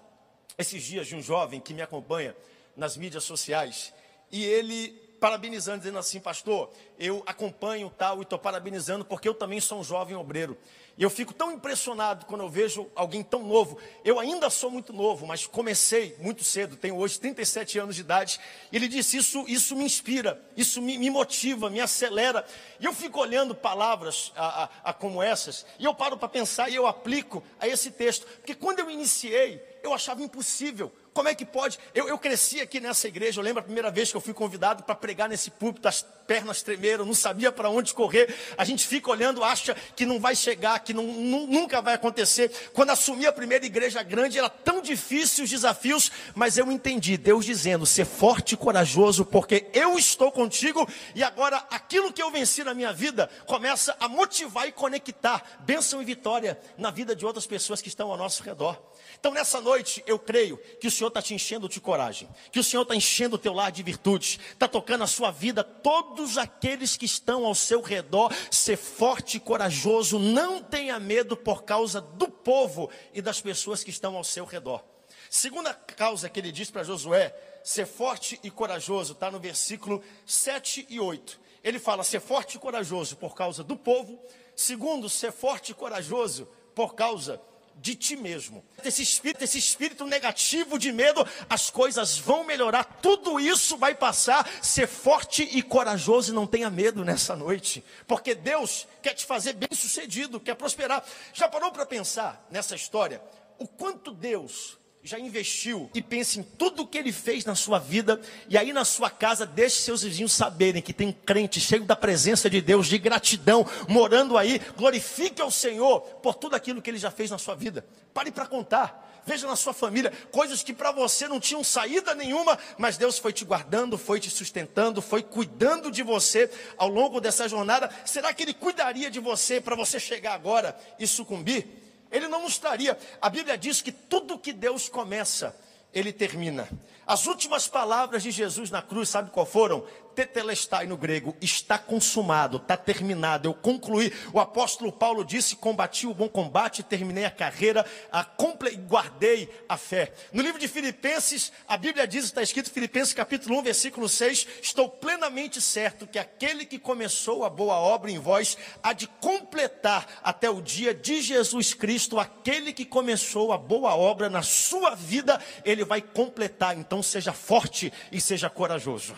esses 0.57 0.83
dias 0.83 1.07
de 1.07 1.17
um 1.17 1.23
jovem 1.23 1.61
que 1.61 1.73
me 1.73 1.81
acompanha 1.81 2.37
nas 2.77 2.97
mídias 2.97 3.25
sociais, 3.25 3.93
e 4.31 4.45
ele 4.45 5.08
parabenizando, 5.19 5.79
dizendo 5.79 5.99
assim, 5.99 6.21
pastor, 6.21 6.71
eu 6.99 7.23
acompanho 7.27 7.93
tal 7.97 8.19
e 8.19 8.23
estou 8.23 8.39
parabenizando 8.39 9.05
porque 9.05 9.29
eu 9.29 9.35
também 9.35 9.61
sou 9.61 9.81
um 9.81 9.85
jovem 9.85 10.17
obreiro. 10.17 10.57
E 10.99 11.03
eu 11.05 11.11
fico 11.11 11.33
tão 11.33 11.53
impressionado 11.53 12.27
quando 12.27 12.41
eu 12.41 12.49
vejo 12.49 12.91
alguém 12.93 13.23
tão 13.23 13.45
novo. 13.45 13.79
Eu 14.05 14.19
ainda 14.19 14.51
sou 14.51 14.69
muito 14.69 14.93
novo, 14.93 15.29
mas 15.29 15.47
comecei 15.47 16.17
muito 16.19 16.43
cedo, 16.43 16.77
tenho 16.77 16.97
hoje 16.97 17.21
37 17.21 17.79
anos 17.79 17.95
de 17.95 18.01
idade. 18.01 18.41
Ele 18.73 18.89
disse: 18.89 19.17
Isso, 19.17 19.45
isso 19.47 19.77
me 19.77 19.85
inspira, 19.85 20.43
isso 20.57 20.83
me, 20.83 20.99
me 20.99 21.09
motiva, 21.09 21.71
me 21.71 21.81
acelera. 21.81 22.45
E 22.81 22.85
eu 22.85 22.93
fico 22.93 23.21
olhando 23.21 23.55
palavras 23.55 24.33
a, 24.35 24.65
a, 24.65 24.69
a 24.91 24.93
como 24.93 25.23
essas, 25.23 25.65
e 25.79 25.85
eu 25.85 25.95
paro 25.95 26.17
para 26.17 26.29
pensar 26.29 26.69
e 26.69 26.75
eu 26.75 26.85
aplico 26.85 27.45
a 27.61 27.69
esse 27.69 27.93
texto. 27.93 28.27
Porque 28.39 28.57
quando 28.57 28.81
eu 28.81 28.91
iniciei, 28.91 29.63
eu 29.85 29.95
achava 29.95 30.21
impossível. 30.21 30.93
Como 31.19 31.29
é 31.29 31.35
que 31.35 31.45
pode? 31.45 31.81
Eu, 31.93 32.07
eu 32.07 32.17
cresci 32.17 32.61
aqui 32.61 32.79
nessa 32.79 33.09
igreja. 33.09 33.41
Eu 33.41 33.45
lembro 33.45 33.59
a 33.59 33.65
primeira 33.65 33.91
vez 33.91 34.09
que 34.09 34.17
eu 34.17 34.21
fui 34.21 34.33
convidado 34.33 34.85
para 34.85 34.95
pregar 34.95 35.29
nesse 35.29 35.51
púlpito, 35.51 35.89
as 35.89 36.01
pernas 36.29 36.63
tremeram, 36.63 37.05
não 37.05 37.13
sabia 37.13 37.51
para 37.51 37.69
onde 37.69 37.93
correr. 37.93 38.33
A 38.57 38.65
gente 38.65 38.87
fica 38.87 39.11
olhando, 39.11 39.43
acha 39.43 39.75
que 39.97 40.07
não 40.07 40.21
vai 40.21 40.37
chegar, 40.37 40.79
que 40.79 40.95
não, 40.95 41.03
nunca 41.03 41.83
vai 41.83 41.95
acontecer. 41.95 42.53
Quando 42.73 42.91
assumi 42.91 43.27
a 43.27 43.33
primeira 43.33 43.67
igreja 43.67 44.01
grande, 44.01 44.39
era 44.39 44.49
tão 44.49 44.81
difícil 44.81 45.43
os 45.43 45.51
desafios, 45.51 46.13
mas 46.37 46.57
eu 46.57 46.71
entendi 46.71 47.17
Deus 47.17 47.45
dizendo: 47.45 47.85
ser 47.85 48.05
forte 48.05 48.53
e 48.53 48.57
corajoso, 48.57 49.25
porque 49.25 49.67
eu 49.73 49.99
estou 49.99 50.31
contigo. 50.31 50.89
E 51.17 51.25
agora, 51.25 51.57
aquilo 51.69 52.13
que 52.13 52.23
eu 52.23 52.31
venci 52.31 52.63
na 52.63 52.75
minha 52.75 52.93
vida 52.93 53.29
começa 53.45 53.97
a 53.99 54.07
motivar 54.07 54.69
e 54.69 54.73
conectar 54.73 55.43
bênção 55.63 56.01
e 56.01 56.05
vitória 56.05 56.57
na 56.77 56.93
vida 56.93 57.17
de 57.17 57.27
outras 57.27 57.45
pessoas 57.45 57.83
que 57.83 57.89
estão 57.89 58.09
ao 58.09 58.17
nosso 58.17 58.45
redor. 58.45 58.81
Então, 59.21 59.33
nessa 59.33 59.61
noite, 59.61 60.03
eu 60.07 60.19
creio 60.19 60.59
que 60.81 60.87
o 60.87 60.91
Senhor 60.91 61.09
está 61.09 61.21
te 61.21 61.35
enchendo 61.35 61.69
de 61.69 61.81
coragem, 61.81 62.29
que 62.53 62.61
o 62.61 62.65
Senhor 62.65 62.83
está 62.83 62.95
enchendo 62.95 63.35
o 63.35 63.39
teu 63.39 63.53
lar 63.53 63.73
de 63.73 63.83
virtudes, 63.83 64.39
está 64.53 64.69
tocando 64.69 65.03
a 65.03 65.09
sua 65.09 65.33
vida, 65.33 65.65
todos 65.65 66.39
aqueles 66.39 66.97
que 66.97 67.05
estão 67.05 67.45
ao 67.45 67.55
seu 67.55 67.81
redor, 67.81 68.33
ser 68.51 68.77
forte 68.77 69.39
e 69.39 69.41
corajoso, 69.41 70.21
não 70.21 70.63
tenha 70.63 71.01
medo 71.01 71.37
por 71.37 71.65
causa 71.65 72.01
do 72.01 72.29
povo 72.29 72.89
e 73.13 73.21
das 73.21 73.41
pessoas 73.41 73.83
que 73.83 73.91
estão 73.91 74.17
ao 74.17 74.23
seu 74.23 74.45
redor. 74.45 74.85
Segunda 75.29 75.75
causa 75.75 76.29
que 76.29 76.39
ele 76.39 76.53
diz 76.53 76.71
para 76.71 76.85
Josué, 76.85 77.35
ser 77.65 77.87
forte 77.87 78.39
e 78.43 78.51
corajoso, 78.51 79.15
está 79.15 79.31
no 79.31 79.41
versículo 79.41 80.03
7 80.25 80.87
e 80.89 81.01
8. 81.01 81.41
Ele 81.63 81.81
fala, 81.81 82.05
ser 82.05 82.21
forte 82.21 82.57
e 82.57 82.61
corajoso 82.61 83.17
por 83.17 83.35
causa 83.35 83.65
do 83.65 83.77
povo. 83.77 84.19
Segundo, 84.55 85.09
ser 85.09 85.33
forte 85.33 85.73
e 85.73 85.75
corajoso 85.75 86.49
por 86.75 86.95
causa 86.95 87.41
de 87.81 87.95
ti 87.95 88.17
mesmo. 88.17 88.65
Esse 88.85 89.03
espírito, 89.03 89.45
esse 89.45 89.59
espírito 89.59 90.07
negativo 90.07 90.79
de 90.79 90.93
medo, 90.93 91.27
as 91.49 91.71
coisas 91.71 92.19
vão 92.19 92.45
melhorar, 92.45 92.85
tudo 93.01 93.39
isso 93.39 93.77
vai 93.77 93.95
passar. 93.95 94.49
Ser 94.63 94.87
forte 94.87 95.43
e 95.43 95.63
corajoso 95.63 96.33
e 96.33 96.35
não 96.35 96.47
tenha 96.47 96.71
medo 96.71 97.05
nessa 97.05 97.37
noite, 97.37 97.85
porque 98.07 98.35
Deus 98.35 98.87
quer 99.03 99.15
te 99.15 99.25
fazer 99.25 99.55
bem 99.55 99.69
sucedido, 99.73 100.41
quer 100.41 100.55
prosperar. 100.55 101.05
Já 101.33 101.49
parou 101.49 101.71
para 101.71 101.87
pensar 101.87 102.47
nessa 102.51 102.75
história? 102.75 103.23
O 103.59 103.67
quanto 103.67 104.13
Deus 104.13 104.79
já 105.09 105.19
investiu 105.19 105.89
e 105.95 106.03
pense 106.03 106.39
em 106.39 106.43
tudo 106.43 106.83
o 106.83 106.87
que 106.87 106.99
ele 106.99 107.13
fez 107.13 107.43
na 107.47 107.55
sua 107.55 107.79
vida 107.79 108.21
e 108.47 108.59
aí 108.59 108.75
na 108.75 108.85
sua 108.85 109.09
casa 109.09 109.47
deixe 109.47 109.77
seus 109.77 110.03
vizinhos 110.03 110.35
saberem 110.35 110.83
que 110.83 110.93
tem 110.93 111.11
crente 111.25 111.59
cheio 111.59 111.83
da 111.85 111.97
presença 111.97 112.51
de 112.51 112.61
Deus, 112.61 112.87
de 112.87 112.99
gratidão, 112.99 113.67
morando 113.89 114.37
aí, 114.37 114.61
glorifique 114.77 115.41
ao 115.41 115.51
Senhor 115.51 116.01
por 116.01 116.35
tudo 116.35 116.55
aquilo 116.55 116.83
que 116.83 116.91
ele 116.91 116.99
já 116.99 117.11
fez 117.11 117.31
na 117.31 117.39
sua 117.39 117.55
vida. 117.55 117.87
Pare 118.13 118.31
para 118.31 118.45
contar. 118.45 119.07
Veja 119.25 119.47
na 119.47 119.57
sua 119.57 119.73
família 119.73 120.13
coisas 120.31 120.63
que 120.63 120.75
para 120.75 120.93
você 120.93 121.27
não 121.27 121.41
tinham 121.41 121.65
saída 121.65 122.15
nenhuma, 122.15 122.59
mas 122.77 122.99
Deus 122.99 123.19
foi 123.19 123.33
te 123.33 123.47
guardando, 123.47 123.97
foi 123.97 124.21
te 124.21 124.29
sustentando, 124.29 125.01
foi 125.01 125.23
cuidando 125.23 125.91
de 125.91 126.03
você 126.03 126.51
ao 126.77 126.89
longo 126.89 127.19
dessa 127.19 127.49
jornada. 127.49 127.91
Será 128.05 128.35
que 128.35 128.43
Ele 128.43 128.53
cuidaria 128.53 129.11
de 129.11 129.21
você 129.21 129.59
para 129.59 129.75
você 129.75 129.99
chegar 129.99 130.35
agora 130.35 130.79
e 130.99 131.07
sucumbir? 131.07 131.88
Ele 132.11 132.29
não 132.29 132.43
nos 132.43 132.59
traria. 132.59 132.99
A 133.21 133.29
Bíblia 133.29 133.57
diz 133.57 133.81
que 133.81 133.93
tudo 133.93 134.39
que 134.39 134.53
Deus 134.53 134.89
começa, 134.89 135.55
ele 135.93 136.13
termina. 136.13 136.69
As 137.07 137.27
últimas 137.27 137.67
palavras 137.67 138.23
de 138.23 138.31
Jesus 138.31 138.71
na 138.71 138.83
cruz, 138.83 139.09
sabe 139.09 139.31
qual 139.31 139.47
foram? 139.47 139.87
Tetelestai 140.19 140.85
no 140.85 140.97
grego, 140.97 141.37
está 141.41 141.79
consumado, 141.79 142.57
está 142.57 142.77
terminado, 142.77 143.49
eu 143.49 143.55
concluí. 143.55 144.13
O 144.33 144.41
apóstolo 144.41 144.91
Paulo 144.91 145.25
disse: 145.25 145.55
combati 145.55 146.09
o 146.09 146.15
bom 146.15 146.29
combate, 146.29 146.83
terminei 146.83 147.25
a 147.25 147.31
carreira, 147.31 147.87
a 148.11 148.25
comple... 148.25 148.75
guardei 148.75 149.49
a 149.69 149.77
fé. 149.77 150.13
No 150.33 150.43
livro 150.43 150.59
de 150.59 150.67
Filipenses, 150.67 151.53
a 151.69 151.77
Bíblia 151.77 152.05
diz, 152.05 152.25
está 152.25 152.43
escrito 152.43 152.69
Filipenses 152.69 153.15
capítulo 153.15 153.61
1, 153.61 153.63
versículo 153.63 154.09
6, 154.09 154.49
estou 154.61 154.89
plenamente 154.89 155.61
certo 155.61 156.05
que 156.05 156.19
aquele 156.19 156.65
que 156.65 156.81
começou 156.81 157.45
a 157.45 157.51
boa 157.51 157.77
obra 157.77 158.11
em 158.11 158.19
vós 158.19 158.59
há 158.83 158.93
de 158.93 159.07
completar 159.07 160.05
até 160.25 160.51
o 160.51 160.61
dia 160.61 160.93
de 160.93 161.23
Jesus 161.23 161.75
Cristo, 161.75 162.19
aquele 162.19 162.73
que 162.73 162.85
começou 162.85 163.53
a 163.53 163.57
boa 163.57 163.95
obra 163.95 164.29
na 164.29 164.43
sua 164.43 164.97
vida, 164.97 165.41
ele 165.65 165.85
vai 165.85 166.03
completar. 166.03 166.77
Então 166.77 167.05
seja 167.05 167.33
forte 167.33 167.93
e 168.11 168.21
seja 168.21 168.51
corajoso. 168.51 169.15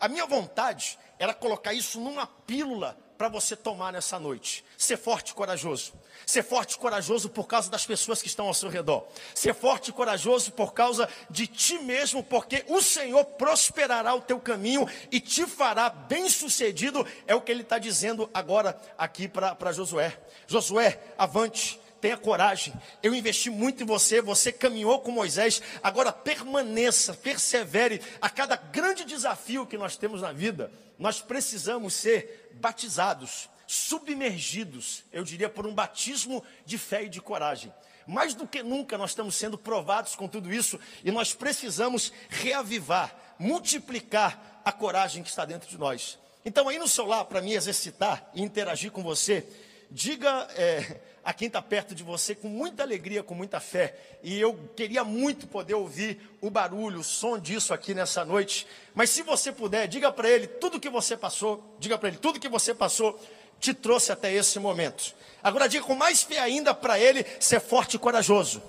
A 0.00 0.08
minha 0.08 0.26
vontade 0.26 0.98
era 1.18 1.34
colocar 1.34 1.72
isso 1.72 2.00
numa 2.00 2.26
pílula 2.26 2.96
para 3.18 3.28
você 3.28 3.56
tomar 3.56 3.92
nessa 3.92 4.18
noite. 4.18 4.64
Ser 4.76 4.96
forte 4.96 5.30
e 5.30 5.34
corajoso. 5.34 5.92
Ser 6.24 6.44
forte 6.44 6.74
e 6.74 6.78
corajoso 6.78 7.28
por 7.28 7.48
causa 7.48 7.68
das 7.68 7.84
pessoas 7.84 8.22
que 8.22 8.28
estão 8.28 8.46
ao 8.46 8.54
seu 8.54 8.68
redor. 8.68 9.08
Ser 9.34 9.54
forte 9.54 9.88
e 9.88 9.92
corajoso 9.92 10.52
por 10.52 10.72
causa 10.72 11.08
de 11.28 11.48
ti 11.48 11.78
mesmo, 11.80 12.22
porque 12.22 12.64
o 12.68 12.80
Senhor 12.80 13.24
prosperará 13.24 14.14
o 14.14 14.20
teu 14.20 14.38
caminho 14.38 14.88
e 15.10 15.20
te 15.20 15.46
fará 15.46 15.90
bem 15.90 16.28
sucedido. 16.30 17.04
É 17.26 17.34
o 17.34 17.40
que 17.40 17.50
ele 17.50 17.62
está 17.62 17.78
dizendo 17.78 18.30
agora 18.32 18.80
aqui 18.96 19.26
para 19.26 19.72
Josué. 19.72 20.16
Josué, 20.46 21.00
avante 21.18 21.80
tenha 22.00 22.16
coragem. 22.16 22.74
Eu 23.02 23.14
investi 23.14 23.50
muito 23.50 23.82
em 23.82 23.86
você, 23.86 24.20
você 24.20 24.52
caminhou 24.52 25.00
com 25.00 25.10
Moisés, 25.10 25.62
agora 25.82 26.12
permaneça, 26.12 27.14
persevere. 27.14 28.00
A 28.20 28.30
cada 28.30 28.56
grande 28.56 29.04
desafio 29.04 29.66
que 29.66 29.78
nós 29.78 29.96
temos 29.96 30.22
na 30.22 30.32
vida, 30.32 30.70
nós 30.98 31.20
precisamos 31.20 31.94
ser 31.94 32.50
batizados, 32.54 33.48
submergidos, 33.66 35.04
eu 35.12 35.24
diria, 35.24 35.48
por 35.48 35.66
um 35.66 35.74
batismo 35.74 36.42
de 36.64 36.78
fé 36.78 37.04
e 37.04 37.08
de 37.08 37.20
coragem. 37.20 37.72
Mais 38.06 38.34
do 38.34 38.46
que 38.46 38.62
nunca 38.62 38.96
nós 38.96 39.10
estamos 39.10 39.34
sendo 39.34 39.58
provados 39.58 40.16
com 40.16 40.26
tudo 40.26 40.52
isso 40.52 40.80
e 41.04 41.10
nós 41.10 41.34
precisamos 41.34 42.10
reavivar, 42.30 43.14
multiplicar 43.38 44.62
a 44.64 44.72
coragem 44.72 45.22
que 45.22 45.28
está 45.28 45.44
dentro 45.44 45.68
de 45.68 45.76
nós. 45.76 46.18
Então, 46.44 46.68
aí 46.68 46.78
no 46.78 46.88
seu 46.88 47.04
lar, 47.04 47.26
para 47.26 47.42
me 47.42 47.52
exercitar 47.52 48.30
e 48.34 48.42
interagir 48.42 48.90
com 48.90 49.02
você, 49.02 49.46
diga 49.90 50.48
é, 50.56 51.00
a 51.28 51.32
quem 51.34 51.46
está 51.46 51.60
perto 51.60 51.94
de 51.94 52.02
você 52.02 52.34
com 52.34 52.48
muita 52.48 52.82
alegria, 52.82 53.22
com 53.22 53.34
muita 53.34 53.60
fé. 53.60 53.94
E 54.22 54.40
eu 54.40 54.58
queria 54.74 55.04
muito 55.04 55.46
poder 55.46 55.74
ouvir 55.74 56.18
o 56.40 56.48
barulho, 56.48 57.00
o 57.00 57.04
som 57.04 57.38
disso 57.38 57.74
aqui 57.74 57.92
nessa 57.92 58.24
noite. 58.24 58.66
Mas 58.94 59.10
se 59.10 59.22
você 59.22 59.52
puder, 59.52 59.86
diga 59.86 60.10
para 60.10 60.26
ele 60.26 60.46
tudo 60.46 60.80
que 60.80 60.88
você 60.88 61.18
passou, 61.18 61.76
diga 61.78 61.98
para 61.98 62.08
ele 62.08 62.16
tudo 62.16 62.40
que 62.40 62.48
você 62.48 62.72
passou 62.72 63.20
te 63.60 63.74
trouxe 63.74 64.10
até 64.10 64.32
esse 64.32 64.58
momento. 64.58 65.14
Agora 65.42 65.68
diga 65.68 65.84
com 65.84 65.94
mais 65.94 66.22
fé 66.22 66.38
ainda 66.38 66.72
para 66.72 66.98
ele 66.98 67.26
ser 67.38 67.60
forte 67.60 67.96
e 67.96 67.98
corajoso 67.98 68.62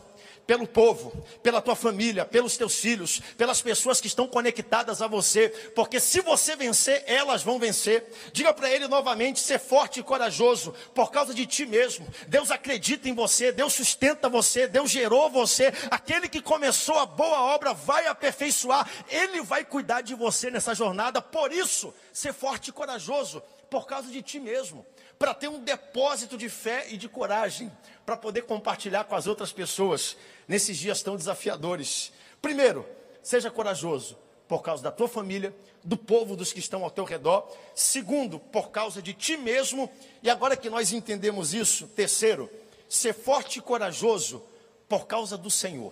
pelo 0.49 0.65
povo, 0.65 1.13
pela 1.43 1.61
tua 1.61 1.75
família, 1.75 2.25
pelos 2.25 2.57
teus 2.57 2.79
filhos, 2.79 3.21
pelas 3.37 3.61
pessoas 3.61 4.01
que 4.01 4.07
estão 4.07 4.27
conectadas 4.27 4.99
a 4.99 5.05
você, 5.05 5.49
porque 5.75 5.99
se 5.99 6.21
você 6.21 6.55
vencer, 6.55 7.03
elas 7.05 7.43
vão 7.43 7.59
vencer. 7.59 8.03
Diga 8.33 8.51
para 8.51 8.67
ele 8.67 8.87
novamente: 8.87 9.39
ser 9.39 9.59
forte 9.59 9.99
e 9.99 10.03
corajoso 10.03 10.73
por 10.95 11.11
causa 11.11 11.35
de 11.35 11.45
ti 11.45 11.67
mesmo. 11.67 12.07
Deus 12.27 12.49
acredita 12.49 13.07
em 13.07 13.13
você, 13.13 13.51
Deus 13.51 13.73
sustenta 13.73 14.27
você, 14.27 14.67
Deus 14.67 14.89
gerou 14.89 15.29
você. 15.29 15.71
Aquele 15.91 16.27
que 16.27 16.41
começou 16.41 16.97
a 16.97 17.05
boa 17.05 17.41
obra 17.53 17.71
vai 17.71 18.07
aperfeiçoar, 18.07 18.89
ele 19.07 19.43
vai 19.43 19.63
cuidar 19.63 20.01
de 20.01 20.15
você 20.15 20.49
nessa 20.49 20.73
jornada. 20.73 21.21
Por 21.21 21.51
isso, 21.51 21.93
ser 22.11 22.33
forte 22.33 22.69
e 22.69 22.73
corajoso 22.73 23.43
por 23.69 23.85
causa 23.85 24.09
de 24.09 24.23
ti 24.23 24.39
mesmo 24.39 24.83
para 25.19 25.33
ter 25.33 25.49
um 25.49 25.59
depósito 25.59 26.37
de 26.37 26.47
fé 26.47 26.87
e 26.89 26.95
de 26.95 27.09
coragem, 27.09 27.69
para 28.05 28.15
poder 28.15 28.43
compartilhar 28.43 29.03
com 29.03 29.15
as 29.15 29.27
outras 29.27 29.51
pessoas 29.51 30.15
nesses 30.47 30.77
dias 30.77 31.03
tão 31.03 31.17
desafiadores. 31.17 32.13
Primeiro, 32.41 32.87
seja 33.21 33.51
corajoso 33.51 34.17
por 34.47 34.63
causa 34.63 34.81
da 34.81 34.91
tua 34.91 35.09
família, 35.09 35.53
do 35.83 35.97
povo 35.97 36.37
dos 36.37 36.53
que 36.53 36.59
estão 36.59 36.85
ao 36.85 36.89
teu 36.89 37.03
redor. 37.03 37.51
Segundo, 37.75 38.39
por 38.39 38.71
causa 38.71 39.01
de 39.01 39.13
ti 39.13 39.35
mesmo. 39.35 39.91
E 40.23 40.29
agora 40.29 40.55
que 40.55 40.69
nós 40.69 40.93
entendemos 40.93 41.53
isso, 41.53 41.85
terceiro, 41.89 42.49
ser 42.87 43.13
forte 43.13 43.59
e 43.59 43.61
corajoso 43.61 44.41
por 44.87 45.05
causa 45.05 45.37
do 45.37 45.51
Senhor. 45.51 45.91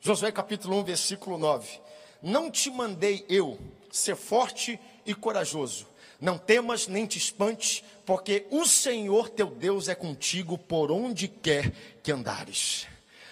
Josué 0.00 0.30
capítulo 0.30 0.78
1, 0.78 0.84
versículo 0.84 1.36
9. 1.36 1.80
Não 2.22 2.50
te 2.50 2.70
mandei 2.70 3.26
eu 3.28 3.58
ser 3.90 4.14
forte 4.14 4.78
e 5.04 5.12
corajoso 5.12 5.89
não 6.20 6.36
temas 6.36 6.86
nem 6.86 7.06
te 7.06 7.18
espantes, 7.18 7.82
porque 8.04 8.46
o 8.50 8.66
Senhor 8.66 9.28
teu 9.30 9.46
Deus 9.46 9.88
é 9.88 9.94
contigo 9.94 10.58
por 10.58 10.90
onde 10.90 11.28
quer 11.28 11.72
que 12.02 12.12
andares. 12.12 12.86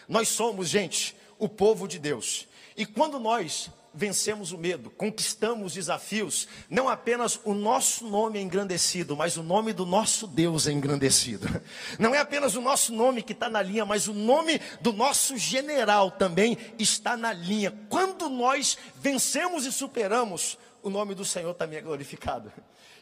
Nós 0.09 0.29
somos, 0.29 0.69
gente, 0.69 1.15
o 1.39 1.49
povo 1.49 1.87
de 1.87 1.99
Deus. 1.99 2.49
E 2.77 2.87
quando 2.87 3.19
nós 3.19 3.71
vencemos 3.93 4.53
o 4.53 4.59
medo, 4.59 4.91
conquistamos 4.91 5.75
desafios, 5.75 6.47
não 6.71 6.89
apenas 6.89 7.41
o 7.45 7.53
nosso 7.53 8.07
nome 8.07 8.39
é 8.39 8.43
engrandecido, 8.43 9.17
mas 9.17 9.37
o 9.37 9.43
nome 9.43 9.73
do 9.73 9.85
nosso 9.85 10.27
Deus 10.27 10.69
é 10.69 10.73
engrandecido. 10.73 11.49
Não 11.99 12.15
é 12.15 12.19
apenas 12.19 12.55
o 12.55 12.61
nosso 12.61 12.93
nome 12.93 13.23
que 13.23 13.33
está 13.33 13.49
na 13.49 13.61
linha, 13.61 13.85
mas 13.85 14.07
o 14.07 14.15
nome 14.15 14.61
do 14.81 14.93
nosso 14.93 15.37
general 15.37 16.13
também 16.13 16.57
está 16.79 17.17
na 17.17 17.33
linha. 17.33 17.75
Quando 17.89 18.29
nós 18.29 18.79
vencemos 18.97 19.67
e 19.67 19.73
superamos, 19.73 20.57
o 20.83 20.91
nome 20.91 21.15
do 21.15 21.25
Senhor 21.25 21.53
também 21.55 21.79
é 21.79 21.83
glorificado. 21.83 22.53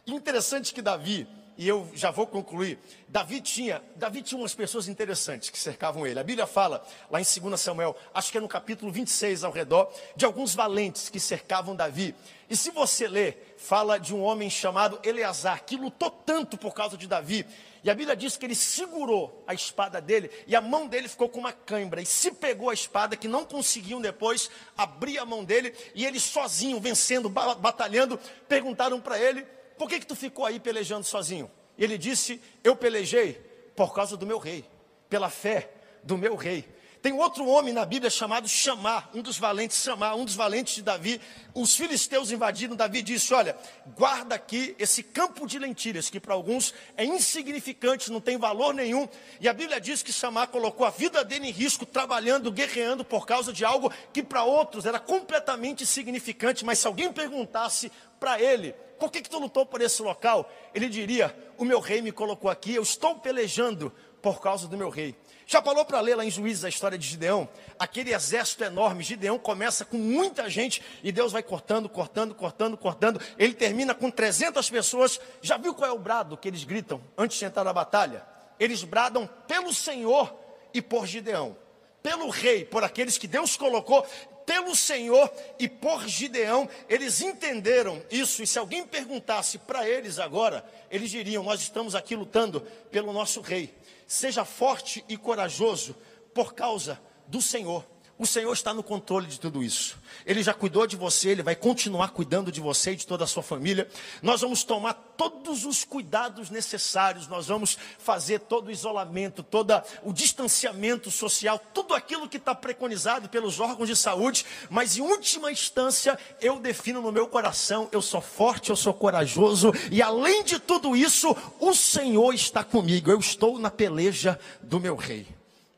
Interessante 0.07 0.73
que 0.73 0.81
Davi, 0.81 1.27
e 1.59 1.67
eu 1.67 1.91
já 1.93 2.13
vou 2.13 2.29
concluir, 2.29 2.79
Davi 3.09 3.41
tinha, 3.41 3.83
Davi 3.97 4.23
tinha 4.23 4.39
umas 4.39 4.55
pessoas 4.55 4.87
interessantes 4.87 5.51
que 5.51 5.59
cercavam 5.59 6.07
ele. 6.07 6.21
A 6.21 6.23
Bíblia 6.23 6.47
fala, 6.47 6.87
lá 7.11 7.21
em 7.21 7.25
2 7.25 7.61
Samuel, 7.61 7.97
acho 8.15 8.31
que 8.31 8.39
é 8.39 8.41
no 8.41 8.47
capítulo 8.47 8.93
26 8.93 9.43
ao 9.43 9.51
redor, 9.51 9.93
de 10.15 10.25
alguns 10.25 10.55
valentes 10.55 11.09
que 11.09 11.19
cercavam 11.19 11.75
Davi. 11.75 12.15
E 12.49 12.57
se 12.57 12.71
você 12.71 13.09
ler, 13.09 13.57
fala 13.59 13.99
de 13.99 14.15
um 14.15 14.23
homem 14.23 14.49
chamado 14.49 15.01
Eleazar, 15.03 15.65
que 15.65 15.77
lutou 15.77 16.09
tanto 16.09 16.57
por 16.57 16.73
causa 16.73 16.97
de 16.97 17.09
Davi. 17.09 17.45
E 17.83 17.91
a 17.91 17.95
Bíblia 17.95 18.15
diz 18.15 18.37
que 18.37 18.47
ele 18.47 18.55
segurou 18.55 19.43
a 19.45 19.55
espada 19.55 20.01
dele 20.01 20.31
e 20.47 20.55
a 20.55 20.61
mão 20.61 20.87
dele 20.87 21.09
ficou 21.09 21.29
com 21.29 21.41
uma 21.41 21.53
cãibra. 21.53 22.01
E 22.01 22.07
se 22.07 22.31
pegou 22.31 22.71
a 22.71 22.75
espada, 22.75 23.17
que 23.17 23.27
não 23.27 23.45
conseguiam 23.45 24.01
depois 24.01 24.49
abrir 24.77 25.19
a 25.19 25.25
mão 25.25 25.43
dele, 25.43 25.75
e 25.97 26.07
ele 26.07 26.21
sozinho, 26.21 26.79
vencendo, 26.79 27.29
batalhando, 27.29 28.21
perguntaram 28.47 29.01
para 29.01 29.19
ele 29.19 29.56
por 29.79 29.89
que, 29.89 30.01
que 30.01 30.07
tu 30.07 30.15
ficou 30.15 30.45
aí 30.45 30.59
pelejando 30.59 31.05
sozinho? 31.05 31.51
E 31.77 31.85
ele 31.85 31.99
disse: 31.99 32.41
Eu 32.65 32.75
pelejei 32.77 33.35
por 33.75 33.95
causa 33.95 34.17
do 34.17 34.27
meu 34.27 34.39
rei, 34.39 34.65
pela 35.09 35.31
fé 35.31 35.71
do 36.03 36.17
meu 36.17 36.35
rei. 36.35 36.67
Tem 37.07 37.13
outro 37.13 37.47
homem 37.47 37.73
na 37.73 37.85
Bíblia 37.85 38.11
chamado 38.11 38.49
Chamar, 38.49 39.09
um 39.15 39.23
dos 39.23 39.39
valentes, 39.39 39.81
Chamar, 39.81 40.17
um 40.17 40.25
dos 40.25 40.35
valentes 40.35 40.75
de 40.75 40.83
Davi. 40.83 41.21
Os 41.55 41.77
filisteus 41.77 42.33
invadiram, 42.33 42.75
Davi 42.75 43.01
disse: 43.01 43.33
Olha, 43.33 43.57
guarda 43.97 44.35
aqui 44.35 44.75
esse 44.77 45.05
campo 45.05 45.47
de 45.47 45.57
lentilhas, 45.57 46.11
que 46.11 46.19
para 46.19 46.35
alguns 46.35 46.75
é 46.97 47.05
insignificante, 47.05 48.11
não 48.11 48.21
tem 48.21 48.37
valor 48.37 48.75
nenhum. 48.75 49.09
E 49.41 49.49
a 49.49 49.53
Bíblia 49.53 49.81
diz 49.81 50.03
que 50.03 50.13
Chamar 50.13 50.49
colocou 50.49 50.85
a 50.85 50.91
vida 50.91 51.23
dele 51.25 51.47
em 51.47 51.53
risco, 51.53 51.87
trabalhando, 51.87 52.51
guerreando 52.51 53.05
por 53.05 53.25
causa 53.25 53.53
de 53.53 53.65
algo 53.65 53.93
que 54.13 54.21
para 54.21 54.43
outros 54.43 54.85
era 54.85 54.99
completamente 54.99 55.85
insignificante. 55.85 56.65
Mas 56.65 56.81
se 56.81 56.89
alguém 56.89 57.13
perguntasse 57.13 57.93
para 58.19 58.43
ele, 58.43 58.73
por 58.99 59.13
que, 59.13 59.23
que 59.23 59.31
tu 59.31 59.39
lutou 59.39 59.65
por 59.65 59.81
esse 59.81 60.03
local? 60.03 60.51
Ele 60.75 60.89
diria: 60.89 61.33
O 61.57 61.65
meu 61.65 61.79
rei 61.79 62.03
me 62.03 62.11
colocou 62.11 62.51
aqui, 62.51 62.75
eu 62.75 62.83
estou 62.83 63.15
pelejando 63.15 63.93
por 64.21 64.41
causa 64.41 64.67
do 64.67 64.77
meu 64.77 64.91
rei. 64.91 65.15
Já 65.49 65.63
falou 65.63 65.85
para 65.85 66.01
ler 66.01 66.17
lá 66.17 66.25
em 66.25 66.31
Juízes 66.31 66.65
a 66.65 66.69
história 66.69 66.99
de 66.99 67.07
Gideão? 67.07 67.49
Aquele 67.79 68.13
exército 68.13 68.65
enorme, 68.65 69.05
Gideão 69.05 69.39
começa 69.39 69.85
com 69.85 69.97
muita 69.97 70.51
gente 70.51 70.83
e 71.05 71.13
Deus 71.13 71.31
vai 71.31 71.43
cortando, 71.43 71.89
cortando, 71.89 72.35
cortando, 72.35 72.77
cortando. 72.77 73.21
Ele 73.39 73.55
termina 73.55 73.95
com 73.95 74.11
300 74.11 74.69
pessoas. 74.69 75.21
Já 75.41 75.57
viu 75.57 75.73
qual 75.73 75.89
é 75.89 75.93
o 75.93 75.99
brado 75.99 76.37
que 76.37 76.49
eles 76.49 76.65
gritam 76.65 77.01
antes 77.17 77.39
de 77.39 77.45
entrar 77.45 77.63
na 77.63 77.73
batalha? 77.73 78.27
Eles 78.59 78.83
bradam 78.83 79.29
pelo 79.47 79.73
Senhor 79.73 80.35
e 80.75 80.83
por 80.83 81.07
Gideão. 81.07 81.57
Pelo 82.03 82.29
rei, 82.29 82.65
por 82.65 82.83
aqueles 82.83 83.17
que 83.17 83.29
Deus 83.29 83.57
colocou 83.57 84.05
pelo 84.47 84.77
Senhor 84.77 85.31
e 85.59 85.69
por 85.69 86.07
Gideão, 86.07 86.69
eles 86.89 87.21
entenderam 87.21 88.01
isso. 88.09 88.43
E 88.43 88.47
se 88.47 88.59
alguém 88.59 88.87
perguntasse 88.87 89.59
para 89.59 89.87
eles 89.87 90.21
agora, 90.21 90.65
eles 90.89 91.11
diriam: 91.11 91.43
Nós 91.43 91.61
estamos 91.61 91.97
aqui 91.97 92.15
lutando 92.15 92.61
pelo 92.91 93.13
nosso 93.13 93.41
rei. 93.41 93.75
Seja 94.07 94.45
forte 94.45 95.05
e 95.09 95.17
corajoso 95.17 95.97
por 96.33 96.55
causa 96.55 97.01
do 97.27 97.43
Senhor, 97.43 97.85
O 98.19 98.25
Senhor 98.25 98.53
está 98.55 98.73
no 98.73 98.83
controle 98.83 99.27
de 99.27 99.39
tudo 99.39 99.63
isso. 99.63 99.99
Ele 100.25 100.43
já 100.43 100.55
cuidou 100.55 100.87
de 100.87 100.97
você, 100.97 101.29
Ele 101.29 101.43
vai 101.43 101.55
continuar 101.55 102.09
cuidando 102.13 102.51
de 102.51 102.63
você 102.63 102.93
e 102.93 102.97
de 102.97 103.07
toda 103.07 103.25
a 103.25 103.27
sua 103.27 103.43
família. 103.43 103.87
Nós 104.23 104.41
vamos 104.41 104.65
tomar 104.65 104.95
todos 105.19 105.67
os 105.67 105.85
cuidados 105.85 106.49
necessários, 106.49 107.29
nós 107.29 107.49
vamos 107.49 107.77
fazer 107.99 108.41
todo 108.41 108.69
o 108.69 108.71
isolamento, 108.71 109.43
todo 109.43 109.71
o 110.03 110.15
distanciamento 110.15 111.11
social, 111.11 111.61
tudo 111.75 111.93
aquilo 111.93 112.27
que 112.27 112.39
está 112.39 112.55
preconizado 112.55 113.29
pelos 113.29 113.61
órgãos 113.61 113.89
de 113.89 113.95
saúde. 113.95 114.47
Mas 114.71 114.97
em 114.97 115.03
última 115.03 115.53
instância, 115.53 116.19
eu 116.41 116.59
defino 116.59 117.03
no 117.03 117.13
meu 117.13 117.29
coração: 117.29 117.87
eu 117.93 118.01
sou 118.01 118.23
forte, 118.23 118.71
eu 118.71 118.77
sou 118.77 118.95
corajoso 118.95 119.73
e 119.91 120.01
além 120.01 120.43
de 120.43 120.59
tudo 120.59 120.97
isso, 120.97 121.37
o 121.61 121.75
Senhor 121.75 122.33
está 122.33 122.65
comigo. 122.65 123.11
Eu 123.11 123.21
estou 123.21 123.59
na 123.59 123.71
peleja 123.71 124.41
do 124.63 124.81
meu 124.81 124.97
rei. 124.97 125.27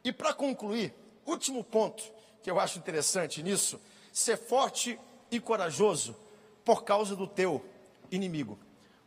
E 0.05 0.13
para 0.13 0.33
concluir, 0.33 0.95
último 1.27 1.65
ponto 1.65 2.18
que 2.49 2.53
eu 2.53 2.59
acho 2.59 2.79
interessante 2.79 3.43
nisso, 3.43 3.79
ser 4.11 4.39
forte 4.39 4.99
e 5.31 5.39
corajoso 5.39 6.17
por 6.65 6.83
causa 6.83 7.15
do 7.15 7.27
teu 7.27 7.63
inimigo, 8.11 8.59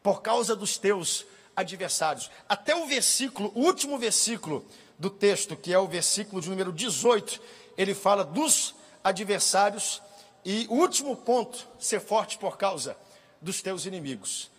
por 0.04 0.22
causa 0.22 0.56
dos 0.56 0.78
teus 0.78 1.26
adversários. 1.56 2.30
Até 2.48 2.76
o 2.76 2.86
versículo, 2.86 3.52
o 3.56 3.62
último 3.62 3.98
versículo 3.98 4.64
do 5.00 5.10
texto, 5.10 5.56
que 5.56 5.74
é 5.74 5.80
o 5.80 5.88
versículo 5.88 6.40
de 6.40 6.52
número 6.52 6.72
18, 6.72 7.42
ele 7.76 7.96
fala 7.96 8.24
dos 8.24 8.76
adversários 9.04 10.04
e 10.46 10.68
o 10.70 10.76
último 10.76 11.16
ponto, 11.16 11.68
ser 11.80 12.00
forte 12.00 12.38
por 12.38 12.60
causa 12.60 12.96
dos 13.42 13.60
teus 13.60 13.88
inimigos. 13.88 14.52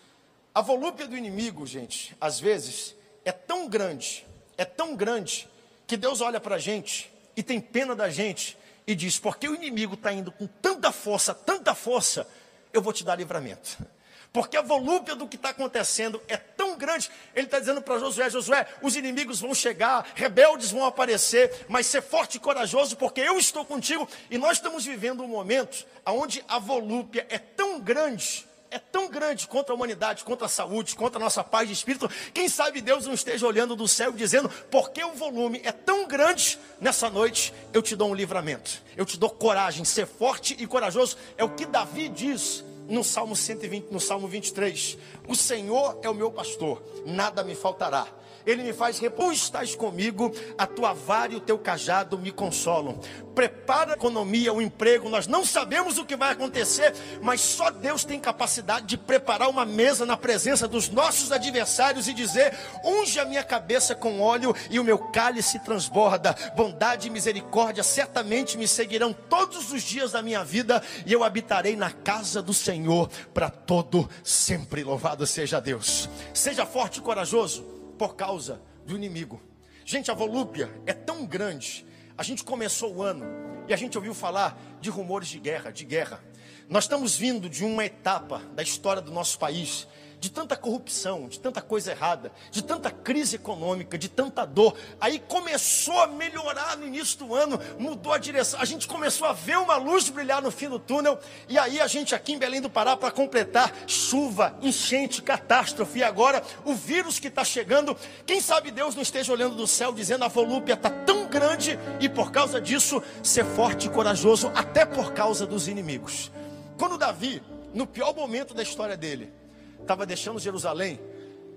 A 0.53 0.59
volúpia 0.59 1.07
do 1.07 1.15
inimigo, 1.15 1.65
gente, 1.65 2.13
às 2.19 2.37
vezes 2.37 2.97
é 3.23 3.31
tão 3.31 3.69
grande, 3.69 4.27
é 4.57 4.65
tão 4.65 4.93
grande, 4.93 5.47
que 5.87 5.95
Deus 5.95 6.19
olha 6.19 6.41
para 6.41 6.55
a 6.55 6.59
gente 6.59 7.09
e 7.33 7.41
tem 7.41 7.61
pena 7.61 7.95
da 7.95 8.09
gente 8.09 8.57
e 8.85 8.95
diz: 8.95 9.19
Porque 9.19 9.47
o 9.47 9.55
inimigo 9.55 9.95
está 9.95 10.11
indo 10.11 10.31
com 10.31 10.47
tanta 10.47 10.91
força, 10.91 11.33
tanta 11.33 11.73
força, 11.73 12.27
eu 12.71 12.81
vou 12.81 12.93
te 12.93 13.03
dar 13.03 13.15
livramento. 13.15 13.77
Porque 14.33 14.57
a 14.57 14.63
volúpia 14.63 15.15
do 15.15 15.27
que 15.27 15.35
está 15.35 15.49
acontecendo 15.49 16.19
é 16.27 16.35
tão 16.35 16.75
grande. 16.75 17.11
Ele 17.35 17.45
está 17.45 17.59
dizendo 17.59 17.83
para 17.83 17.99
Josué: 17.99 18.29
Josué, 18.31 18.67
os 18.81 18.95
inimigos 18.95 19.39
vão 19.39 19.53
chegar, 19.53 20.07
rebeldes 20.15 20.71
vão 20.71 20.85
aparecer, 20.85 21.65
mas 21.69 21.85
ser 21.85 22.01
forte 22.01 22.37
e 22.37 22.39
corajoso, 22.39 22.97
porque 22.97 23.21
eu 23.21 23.37
estou 23.37 23.63
contigo. 23.63 24.09
E 24.31 24.37
nós 24.39 24.57
estamos 24.57 24.85
vivendo 24.85 25.23
um 25.23 25.27
momento 25.27 25.85
onde 26.05 26.43
a 26.47 26.57
volúpia 26.57 27.27
é 27.29 27.37
tão 27.37 27.79
grande 27.79 28.47
é 28.73 28.79
tão 28.79 29.07
grande 29.07 29.47
contra 29.47 29.71
a 29.71 29.75
humanidade, 29.75 30.23
contra 30.23 30.47
a 30.47 30.49
saúde, 30.49 30.95
contra 30.95 31.19
a 31.19 31.23
nossa 31.23 31.43
paz 31.43 31.67
de 31.67 31.73
espírito. 31.73 32.09
Quem 32.33 32.49
sabe 32.49 32.81
Deus 32.81 33.05
não 33.05 33.13
esteja 33.13 33.45
olhando 33.45 33.75
do 33.75 33.87
céu 33.87 34.11
dizendo, 34.11 34.49
porque 34.71 35.03
o 35.03 35.13
volume 35.13 35.61
é 35.63 35.71
tão 35.71 36.07
grande, 36.07 36.57
nessa 36.81 37.09
noite 37.09 37.53
eu 37.71 37.81
te 37.81 37.95
dou 37.95 38.09
um 38.09 38.15
livramento, 38.15 38.81
eu 38.97 39.05
te 39.05 39.17
dou 39.17 39.29
coragem, 39.29 39.85
ser 39.85 40.07
forte 40.07 40.55
e 40.59 40.65
corajoso. 40.65 41.17
É 41.37 41.43
o 41.43 41.49
que 41.49 41.65
Davi 41.65 42.09
diz 42.09 42.63
no 42.87 43.03
Salmo 43.03 43.35
120, 43.35 43.91
no 43.91 43.99
Salmo 43.99 44.27
23. 44.27 44.97
O 45.27 45.35
Senhor 45.35 45.99
é 46.01 46.09
o 46.09 46.15
meu 46.15 46.31
pastor, 46.31 46.81
nada 47.05 47.43
me 47.43 47.55
faltará. 47.55 48.07
Ele 48.45 48.63
me 48.63 48.73
faz 48.73 48.99
repor, 48.99 49.31
estás 49.31 49.75
comigo, 49.75 50.31
a 50.57 50.67
tua 50.67 50.93
vara 50.93 51.33
e 51.33 51.37
o 51.37 51.39
teu 51.39 51.57
cajado 51.57 52.17
me 52.17 52.31
consolam. 52.31 52.99
Prepara 53.33 53.93
a 53.93 53.95
economia, 53.95 54.53
o 54.53 54.61
emprego, 54.61 55.09
nós 55.09 55.27
não 55.27 55.45
sabemos 55.45 55.97
o 55.97 56.05
que 56.05 56.15
vai 56.15 56.31
acontecer, 56.31 56.93
mas 57.21 57.41
só 57.41 57.71
Deus 57.71 58.03
tem 58.03 58.19
capacidade 58.19 58.85
de 58.85 58.97
preparar 58.97 59.49
uma 59.49 59.65
mesa 59.65 60.05
na 60.05 60.15
presença 60.15 60.67
dos 60.67 60.89
nossos 60.89 61.31
adversários 61.31 62.07
e 62.07 62.13
dizer: 62.13 62.53
unge 62.83 63.19
a 63.19 63.25
minha 63.25 63.43
cabeça 63.43 63.95
com 63.95 64.21
óleo 64.21 64.55
e 64.69 64.79
o 64.79 64.83
meu 64.83 64.97
cálice 64.97 65.59
transborda. 65.59 66.35
Bondade 66.55 67.07
e 67.07 67.11
misericórdia 67.11 67.83
certamente 67.83 68.57
me 68.57 68.67
seguirão 68.67 69.13
todos 69.13 69.71
os 69.71 69.81
dias 69.81 70.11
da 70.11 70.21
minha 70.21 70.43
vida 70.43 70.83
e 71.05 71.13
eu 71.13 71.23
habitarei 71.23 71.75
na 71.75 71.91
casa 71.91 72.41
do 72.41 72.53
Senhor 72.53 73.09
para 73.33 73.49
todo 73.49 74.09
sempre. 74.23 74.83
Louvado 74.83 75.25
seja 75.25 75.59
Deus. 75.59 76.09
Seja 76.33 76.65
forte 76.65 76.99
e 76.99 77.01
corajoso 77.01 77.72
por 77.97 78.15
causa 78.15 78.61
do 78.85 78.95
inimigo. 78.95 79.41
Gente, 79.85 80.11
a 80.11 80.13
volúpia 80.13 80.69
é 80.85 80.93
tão 80.93 81.25
grande. 81.25 81.85
A 82.17 82.23
gente 82.23 82.43
começou 82.43 82.95
o 82.95 83.01
ano 83.01 83.25
e 83.67 83.73
a 83.73 83.77
gente 83.77 83.97
ouviu 83.97 84.13
falar 84.13 84.59
de 84.79 84.89
rumores 84.89 85.27
de 85.27 85.39
guerra, 85.39 85.71
de 85.71 85.85
guerra. 85.85 86.23
Nós 86.69 86.85
estamos 86.85 87.17
vindo 87.17 87.49
de 87.49 87.63
uma 87.63 87.85
etapa 87.85 88.39
da 88.53 88.63
história 88.63 89.01
do 89.01 89.11
nosso 89.11 89.37
país 89.37 89.87
de 90.23 90.31
tanta 90.31 90.55
corrupção, 90.55 91.27
de 91.27 91.37
tanta 91.37 91.61
coisa 91.61 91.91
errada, 91.91 92.31
de 92.49 92.63
tanta 92.63 92.89
crise 92.89 93.35
econômica, 93.35 93.97
de 93.97 94.07
tanta 94.07 94.45
dor. 94.45 94.73
Aí 95.01 95.19
começou 95.19 95.99
a 95.99 96.07
melhorar 96.07 96.77
no 96.77 96.87
início 96.87 97.19
do 97.19 97.35
ano, 97.35 97.59
mudou 97.77 98.13
a 98.13 98.17
direção. 98.17 98.57
A 98.61 98.63
gente 98.63 98.87
começou 98.87 99.27
a 99.27 99.33
ver 99.33 99.57
uma 99.57 99.75
luz 99.75 100.07
brilhar 100.07 100.41
no 100.41 100.49
fim 100.49 100.69
do 100.69 100.79
túnel. 100.79 101.19
E 101.49 101.59
aí 101.59 101.77
a 101.77 101.87
gente 101.87 102.15
aqui 102.15 102.31
em 102.31 102.37
Belém 102.37 102.61
do 102.61 102.69
Pará 102.69 102.95
para 102.95 103.11
completar 103.11 103.73
chuva, 103.85 104.57
enchente, 104.61 105.21
catástrofe. 105.21 105.99
E 105.99 106.03
agora 106.03 106.41
o 106.63 106.73
vírus 106.73 107.19
que 107.19 107.27
está 107.27 107.43
chegando. 107.43 107.93
Quem 108.25 108.39
sabe 108.39 108.71
Deus 108.71 108.95
não 108.95 109.01
esteja 109.01 109.33
olhando 109.33 109.57
do 109.57 109.67
céu 109.67 109.91
dizendo 109.91 110.23
a 110.23 110.29
volúpia 110.29 110.75
está 110.75 110.89
tão 110.89 111.27
grande 111.27 111.77
e 111.99 112.07
por 112.07 112.31
causa 112.31 112.61
disso 112.61 113.03
ser 113.21 113.43
forte 113.43 113.87
e 113.87 113.89
corajoso 113.89 114.49
até 114.55 114.85
por 114.85 115.11
causa 115.11 115.45
dos 115.45 115.67
inimigos. 115.67 116.31
Quando 116.77 116.97
Davi, 116.97 117.43
no 117.73 117.85
pior 117.85 118.15
momento 118.15 118.53
da 118.53 118.63
história 118.63 118.95
dele, 118.95 119.42
estava 119.83 120.05
deixando 120.05 120.39
Jerusalém, 120.39 120.99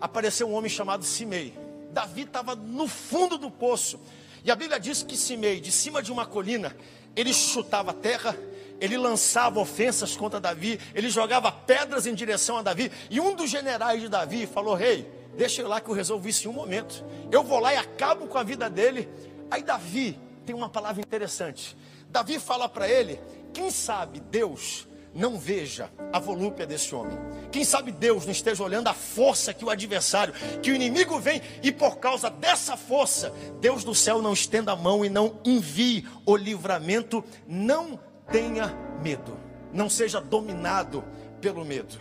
apareceu 0.00 0.46
um 0.48 0.54
homem 0.54 0.68
chamado 0.68 1.04
Simei. 1.04 1.54
Davi 1.92 2.22
estava 2.22 2.54
no 2.54 2.86
fundo 2.86 3.38
do 3.38 3.50
poço. 3.50 3.98
E 4.44 4.50
a 4.50 4.54
Bíblia 4.54 4.78
diz 4.78 5.02
que 5.02 5.16
Simei, 5.16 5.60
de 5.60 5.72
cima 5.72 6.02
de 6.02 6.12
uma 6.12 6.26
colina, 6.26 6.76
ele 7.16 7.32
chutava 7.32 7.92
a 7.92 7.94
terra, 7.94 8.36
ele 8.80 8.98
lançava 8.98 9.58
ofensas 9.58 10.16
contra 10.16 10.38
Davi, 10.38 10.78
ele 10.94 11.08
jogava 11.08 11.50
pedras 11.50 12.06
em 12.06 12.14
direção 12.14 12.58
a 12.58 12.62
Davi. 12.62 12.92
E 13.10 13.18
um 13.18 13.34
dos 13.34 13.50
generais 13.50 14.00
de 14.00 14.08
Davi 14.08 14.46
falou: 14.46 14.74
Rei, 14.74 15.10
deixa 15.36 15.62
eu 15.62 15.68
lá 15.68 15.80
que 15.80 15.88
eu 15.88 15.94
resolvo 15.94 16.28
isso 16.28 16.46
em 16.46 16.50
um 16.50 16.54
momento. 16.54 17.02
Eu 17.32 17.42
vou 17.42 17.58
lá 17.58 17.72
e 17.72 17.76
acabo 17.76 18.26
com 18.26 18.36
a 18.36 18.42
vida 18.42 18.68
dele. 18.68 19.08
Aí 19.50 19.62
Davi 19.62 20.18
tem 20.44 20.54
uma 20.54 20.68
palavra 20.68 21.00
interessante. 21.00 21.76
Davi 22.10 22.38
fala 22.38 22.68
para 22.68 22.88
ele: 22.88 23.18
Quem 23.54 23.70
sabe 23.70 24.20
Deus 24.20 24.86
não 25.16 25.38
veja 25.38 25.90
a 26.12 26.18
volúpia 26.18 26.66
desse 26.66 26.94
homem. 26.94 27.16
Quem 27.50 27.64
sabe 27.64 27.90
Deus 27.90 28.26
não 28.26 28.32
esteja 28.32 28.62
olhando 28.62 28.88
a 28.88 28.94
força 28.94 29.54
que 29.54 29.64
o 29.64 29.70
adversário, 29.70 30.34
que 30.62 30.70
o 30.70 30.74
inimigo 30.74 31.18
vem, 31.18 31.40
e 31.62 31.72
por 31.72 31.96
causa 31.96 32.28
dessa 32.28 32.76
força, 32.76 33.32
Deus 33.58 33.82
do 33.82 33.94
céu 33.94 34.20
não 34.20 34.34
estenda 34.34 34.72
a 34.72 34.76
mão 34.76 35.04
e 35.04 35.08
não 35.08 35.40
envie 35.42 36.06
o 36.26 36.36
livramento. 36.36 37.24
Não 37.48 37.98
tenha 38.30 38.68
medo, 39.02 39.38
não 39.72 39.88
seja 39.88 40.20
dominado 40.20 41.02
pelo 41.40 41.64
medo. 41.64 41.98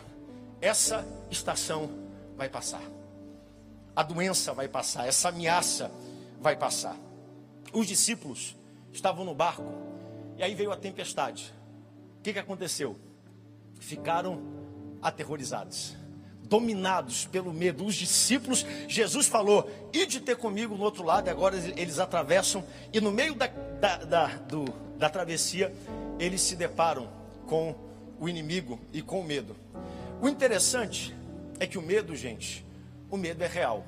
Essa 0.61 1.07
estação 1.31 1.89
vai 2.35 2.49
passar, 2.49 2.81
a 3.95 4.03
doença 4.03 4.53
vai 4.53 4.67
passar, 4.67 5.07
essa 5.07 5.29
ameaça 5.29 5.89
vai 6.41 6.57
passar. 6.57 6.97
Os 7.71 7.87
discípulos 7.87 8.57
estavam 8.91 9.23
no 9.23 9.33
barco, 9.33 9.71
e 10.37 10.43
aí 10.43 10.53
veio 10.53 10.71
a 10.71 10.75
tempestade 10.75 11.54
que, 12.25 12.33
que 12.33 12.39
aconteceu? 12.39 12.95
Ficaram 13.79 14.41
aterrorizados, 14.99 15.95
dominados 16.41 17.27
pelo 17.27 17.53
medo. 17.53 17.85
Os 17.85 17.93
discípulos, 17.93 18.65
Jesus 18.87 19.27
falou: 19.27 19.69
ide 19.93 20.19
ter 20.19 20.35
comigo 20.35 20.75
no 20.75 20.83
outro 20.83 21.03
lado, 21.03 21.27
e 21.27 21.29
agora 21.29 21.55
eles 21.55 21.99
atravessam, 21.99 22.63
e 22.91 22.99
no 22.99 23.11
meio 23.11 23.35
da, 23.35 23.45
da, 23.45 23.97
da, 23.97 24.27
do, 24.37 24.65
da 24.97 25.07
travessia, 25.07 25.71
eles 26.17 26.41
se 26.41 26.55
deparam 26.55 27.07
com 27.45 27.75
o 28.19 28.27
inimigo 28.27 28.79
e 28.91 29.03
com 29.03 29.19
o 29.19 29.23
medo. 29.23 29.55
O 30.19 30.27
interessante 30.27 31.15
é 31.59 31.67
que 31.67 31.77
o 31.77 31.81
medo, 31.81 32.15
gente, 32.15 32.65
o 33.11 33.17
medo 33.17 33.43
é 33.43 33.47
real. 33.47 33.85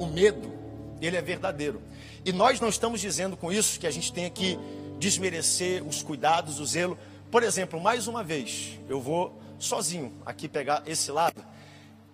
O 0.00 0.06
medo, 0.06 0.52
ele 1.00 1.16
é 1.16 1.22
verdadeiro. 1.22 1.80
E 2.24 2.32
nós 2.32 2.58
não 2.58 2.68
estamos 2.68 3.00
dizendo 3.00 3.36
com 3.36 3.52
isso 3.52 3.78
que 3.78 3.86
a 3.86 3.90
gente 3.90 4.12
tenha 4.12 4.30
que 4.30 4.58
desmerecer 4.98 5.86
os 5.86 6.02
cuidados, 6.02 6.58
o 6.58 6.66
zelo. 6.66 6.98
Por 7.32 7.42
exemplo, 7.42 7.80
mais 7.80 8.06
uma 8.06 8.22
vez, 8.22 8.78
eu 8.90 9.00
vou 9.00 9.40
sozinho 9.58 10.12
aqui 10.26 10.46
pegar 10.46 10.82
esse 10.86 11.10
lado 11.10 11.42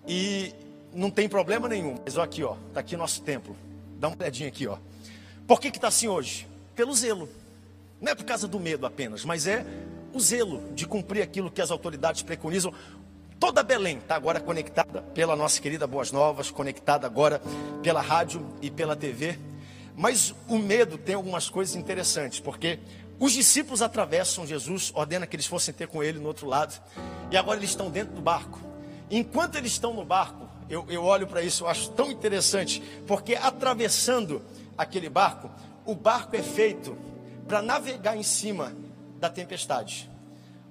e 0.07 0.55
não 0.95 1.11
tem 1.11 1.29
problema 1.29 1.69
nenhum. 1.69 1.99
Mas 2.05 2.17
ó, 2.17 2.23
aqui, 2.23 2.45
ó, 2.45 2.55
tá 2.73 2.79
aqui 2.79 2.97
nosso 2.97 3.21
templo. 3.23 3.57
Dá 3.99 4.07
uma 4.07 4.17
olhadinha 4.17 4.49
aqui, 4.49 4.69
ó. 4.69 4.79
Por 5.45 5.61
que 5.61 5.73
que 5.73 5.81
tá 5.81 5.89
assim 5.89 6.07
hoje? 6.07 6.47
Pelo 6.77 6.95
zelo. 6.95 7.29
Não 8.01 8.13
é 8.13 8.15
por 8.15 8.25
causa 8.25 8.47
do 8.47 8.61
medo 8.61 8.87
apenas, 8.87 9.25
mas 9.25 9.49
é 9.49 9.67
o 10.15 10.21
zelo 10.21 10.73
de 10.73 10.87
cumprir 10.87 11.21
aquilo 11.21 11.51
que 11.51 11.61
as 11.61 11.73
autoridades 11.73 12.23
preconizam. 12.23 12.73
Toda 13.41 13.65
Belém 13.65 13.99
está 13.99 14.15
agora 14.15 14.39
conectada 14.39 15.03
pela 15.03 15.35
nossa 15.35 15.61
querida 15.61 15.85
Boas 15.85 16.13
Novas, 16.13 16.49
conectada 16.49 17.09
agora 17.09 17.43
pela 17.83 18.01
rádio 18.01 18.47
e 18.63 18.71
pela 18.71 18.95
TV. 18.95 19.37
Mas 19.97 20.33
o 20.47 20.59
medo 20.59 20.97
tem 20.97 21.17
algumas 21.17 21.51
coisas 21.51 21.75
interessantes, 21.75 22.39
porque 22.39 22.79
os 23.21 23.33
discípulos 23.33 23.83
atravessam 23.83 24.47
Jesus, 24.47 24.93
ordena 24.95 25.27
que 25.27 25.35
eles 25.35 25.47
fossem 25.47 25.75
ter 25.75 25.89
com 25.89 26.03
ele 26.03 26.19
no 26.19 26.29
outro 26.29 26.47
lado, 26.47 26.81
e 27.31 27.37
agora 27.37 27.59
eles 27.59 27.71
estão 27.71 27.91
dentro 27.91 28.15
do 28.15 28.23
barco. 28.23 28.61
Enquanto 29.11 29.57
eles 29.57 29.73
estão 29.73 29.93
no 29.93 30.05
barco, 30.05 30.49
eu, 30.69 30.87
eu 30.89 31.05
olho 31.05 31.27
para 31.27 31.43
isso, 31.43 31.65
eu 31.65 31.69
acho 31.69 31.91
tão 31.91 32.11
interessante, 32.11 32.81
porque 33.07 33.35
atravessando 33.35 34.43
aquele 34.77 35.09
barco, 35.09 35.51
o 35.85 35.95
barco 35.95 36.37
é 36.37 36.43
feito 36.43 36.97
para 37.47 37.63
navegar 37.63 38.17
em 38.17 38.23
cima 38.23 38.73
da 39.19 39.29
tempestade. 39.29 40.09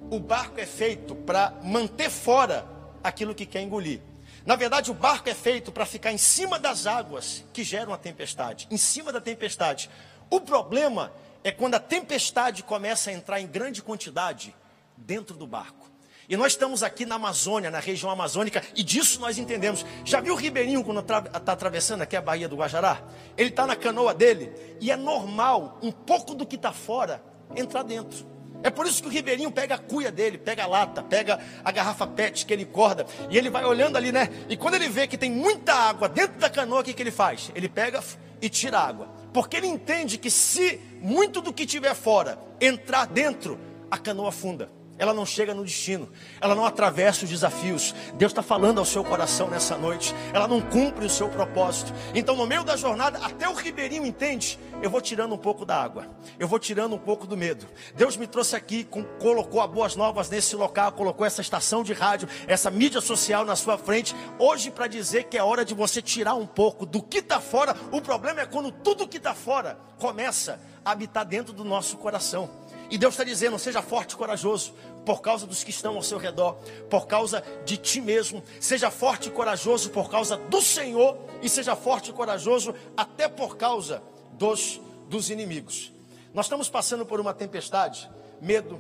O 0.10 0.20
barco 0.20 0.60
é 0.60 0.66
feito 0.66 1.16
para 1.16 1.54
manter 1.64 2.10
fora 2.10 2.66
aquilo 3.04 3.36
que 3.36 3.46
quer 3.46 3.62
engolir. 3.62 4.00
Na 4.46 4.56
verdade, 4.56 4.90
o 4.90 4.94
barco 4.94 5.28
é 5.28 5.34
feito 5.34 5.72
para 5.72 5.86
ficar 5.86 6.14
em 6.14 6.18
cima 6.18 6.58
das 6.58 6.88
águas 6.88 7.44
que 7.52 7.64
geram 7.64 7.92
a 7.92 7.98
tempestade, 7.98 8.68
em 8.72 8.78
cima 8.78 9.12
da 9.12 9.20
tempestade. 9.20 9.90
O 10.30 10.40
problema 10.40 11.12
é 11.12 11.27
quando 11.52 11.76
a 11.76 11.80
tempestade 11.80 12.64
começa 12.64 13.10
a 13.10 13.14
entrar 13.14 13.40
em 13.40 13.48
grande 13.48 13.82
quantidade 13.82 14.56
dentro 14.96 15.36
do 15.36 15.48
barco. 15.48 15.88
E 16.30 16.36
nós 16.36 16.54
estamos 16.54 16.84
aqui 16.84 17.06
na 17.06 17.16
Amazônia, 17.16 17.72
na 17.72 17.80
região 17.80 18.12
amazônica, 18.12 18.62
e 18.76 18.84
disso 18.84 19.22
nós 19.22 19.38
entendemos. 19.38 19.86
Já 20.04 20.20
viu 20.20 20.34
o 20.34 20.38
ribeirinho 20.38 20.84
quando 20.84 21.00
está 21.00 21.20
atravessando 21.52 22.02
aqui 22.02 22.18
a 22.18 22.22
Baía 22.22 22.50
do 22.50 22.58
Guajará? 22.58 23.02
Ele 23.38 23.50
está 23.50 23.66
na 23.66 23.78
canoa 23.78 24.14
dele, 24.14 24.52
e 24.82 24.92
é 24.92 24.98
normal 24.98 25.80
um 25.82 25.92
pouco 25.92 26.36
do 26.36 26.46
que 26.46 26.58
está 26.58 26.74
fora 26.74 27.24
entrar 27.56 27.84
dentro. 27.84 28.28
É 28.62 28.70
por 28.70 28.86
isso 28.86 29.02
que 29.02 29.08
o 29.08 29.12
ribeirinho 29.12 29.52
pega 29.52 29.76
a 29.76 29.78
cuia 29.78 30.12
dele, 30.12 30.38
pega 30.38 30.64
a 30.64 30.68
lata, 30.68 31.02
pega 31.02 31.40
a 31.64 31.72
garrafa 31.72 32.06
PET 32.06 32.46
que 32.46 32.52
ele 32.52 32.66
corda, 32.66 33.06
e 33.30 33.38
ele 33.38 33.50
vai 33.50 33.64
olhando 33.64 33.96
ali, 33.96 34.12
né? 34.12 34.28
E 34.50 34.58
quando 34.58 34.74
ele 34.74 34.90
vê 34.90 35.08
que 35.08 35.18
tem 35.18 35.32
muita 35.32 35.74
água 35.74 36.10
dentro 36.10 36.38
da 36.40 36.50
canoa, 36.50 36.82
o 36.82 36.84
que, 36.84 36.94
que 36.94 37.02
ele 37.02 37.12
faz? 37.12 37.52
Ele 37.56 37.70
pega 37.70 38.04
e 38.42 38.50
tira 38.50 38.80
a 38.80 38.86
água. 38.86 39.17
Porque 39.38 39.58
ele 39.58 39.68
entende 39.68 40.18
que 40.18 40.32
se 40.32 40.82
muito 41.00 41.42
do 41.42 41.54
que 41.54 41.64
tiver 41.64 41.94
fora 41.94 42.40
entrar 42.60 43.06
dentro, 43.06 43.60
a 43.92 43.96
canoa 43.96 44.30
afunda 44.30 44.68
ela 44.98 45.14
não 45.14 45.26
chega 45.26 45.54
no 45.54 45.64
destino, 45.64 46.10
ela 46.42 46.56
não 46.56 46.66
atravessa 46.66 47.24
os 47.24 47.30
desafios. 47.30 47.94
Deus 48.16 48.32
está 48.32 48.42
falando 48.42 48.80
ao 48.80 48.86
seu 48.86 49.04
coração 49.04 49.48
nessa 49.50 49.78
noite, 49.78 50.14
ela 50.34 50.48
não 50.48 50.62
cumpre 50.62 51.06
o 51.06 51.10
seu 51.10 51.30
propósito. 51.30 51.94
Então, 52.14 52.36
no 52.36 52.48
meio 52.48 52.64
da 52.64 52.76
jornada, 52.76 53.20
até 53.20 53.48
o 53.48 53.54
ribeirinho 53.54 54.06
entende: 54.06 54.60
eu 54.82 54.90
vou 54.90 55.02
tirando 55.02 55.34
um 55.34 55.38
pouco 55.38 55.66
da 55.66 55.82
água, 55.82 56.08
eu 56.40 56.48
vou 56.48 56.60
tirando 56.60 56.96
um 56.96 57.00
pouco 57.00 57.28
do 57.28 57.38
medo. 57.38 57.68
Deus 57.96 58.18
me 58.18 58.28
trouxe 58.28 58.56
aqui, 58.56 58.84
com, 58.84 59.04
colocou 59.04 59.62
a 59.62 59.68
boas 59.68 59.96
novas 59.96 60.30
nesse 60.30 60.56
local, 60.56 60.92
colocou 60.92 61.26
essa 61.26 61.42
estação 61.42 61.84
de 61.84 61.94
rádio, 61.94 62.28
essa 62.48 62.70
mídia 62.72 63.02
social 63.02 63.46
na 63.46 63.56
sua 63.56 63.78
frente, 63.78 64.16
hoje 64.40 64.72
para 64.72 64.88
dizer 64.88 65.26
que 65.26 65.38
é 65.38 65.44
hora 65.44 65.64
de 65.64 65.74
você 65.74 66.02
tirar 66.02 66.36
um 66.36 66.48
pouco 66.48 66.86
do 66.86 67.02
que 67.02 67.20
está 67.20 67.40
fora. 67.40 67.76
O 67.92 68.02
problema 68.02 68.42
é 68.42 68.46
quando 68.46 68.72
tudo 68.72 69.08
que 69.08 69.18
está 69.18 69.34
fora 69.34 69.78
começa 69.98 70.60
a 70.84 70.92
habitar 70.92 71.26
dentro 71.26 71.54
do 71.54 71.64
nosso 71.64 71.98
coração. 71.98 72.50
E 72.90 72.98
Deus 72.98 73.14
está 73.14 73.24
dizendo: 73.24 73.58
seja 73.60 73.82
forte 73.82 74.14
e 74.14 74.16
corajoso, 74.16 74.74
por 75.06 75.22
causa 75.22 75.46
dos 75.46 75.64
que 75.64 75.70
estão 75.70 75.96
ao 75.96 76.04
seu 76.04 76.18
redor, 76.18 76.54
por 76.90 77.08
causa 77.08 77.44
de 77.66 77.78
ti 77.78 78.02
mesmo. 78.02 78.44
Seja 78.60 78.92
forte 78.92 79.30
e 79.30 79.32
corajoso 79.32 79.90
por 79.90 80.10
causa 80.10 80.38
do 80.38 80.62
Senhor, 80.62 81.18
e 81.42 81.50
seja 81.50 81.76
forte 81.76 82.12
e 82.12 82.14
corajoso 82.14 82.74
até 82.96 83.28
por 83.28 83.58
causa 83.58 84.02
dos, 84.34 84.80
dos 85.10 85.30
inimigos. 85.30 85.92
Nós 86.34 86.46
estamos 86.46 86.70
passando 86.70 87.06
por 87.06 87.20
uma 87.20 87.34
tempestade, 87.34 88.10
medo, 88.42 88.80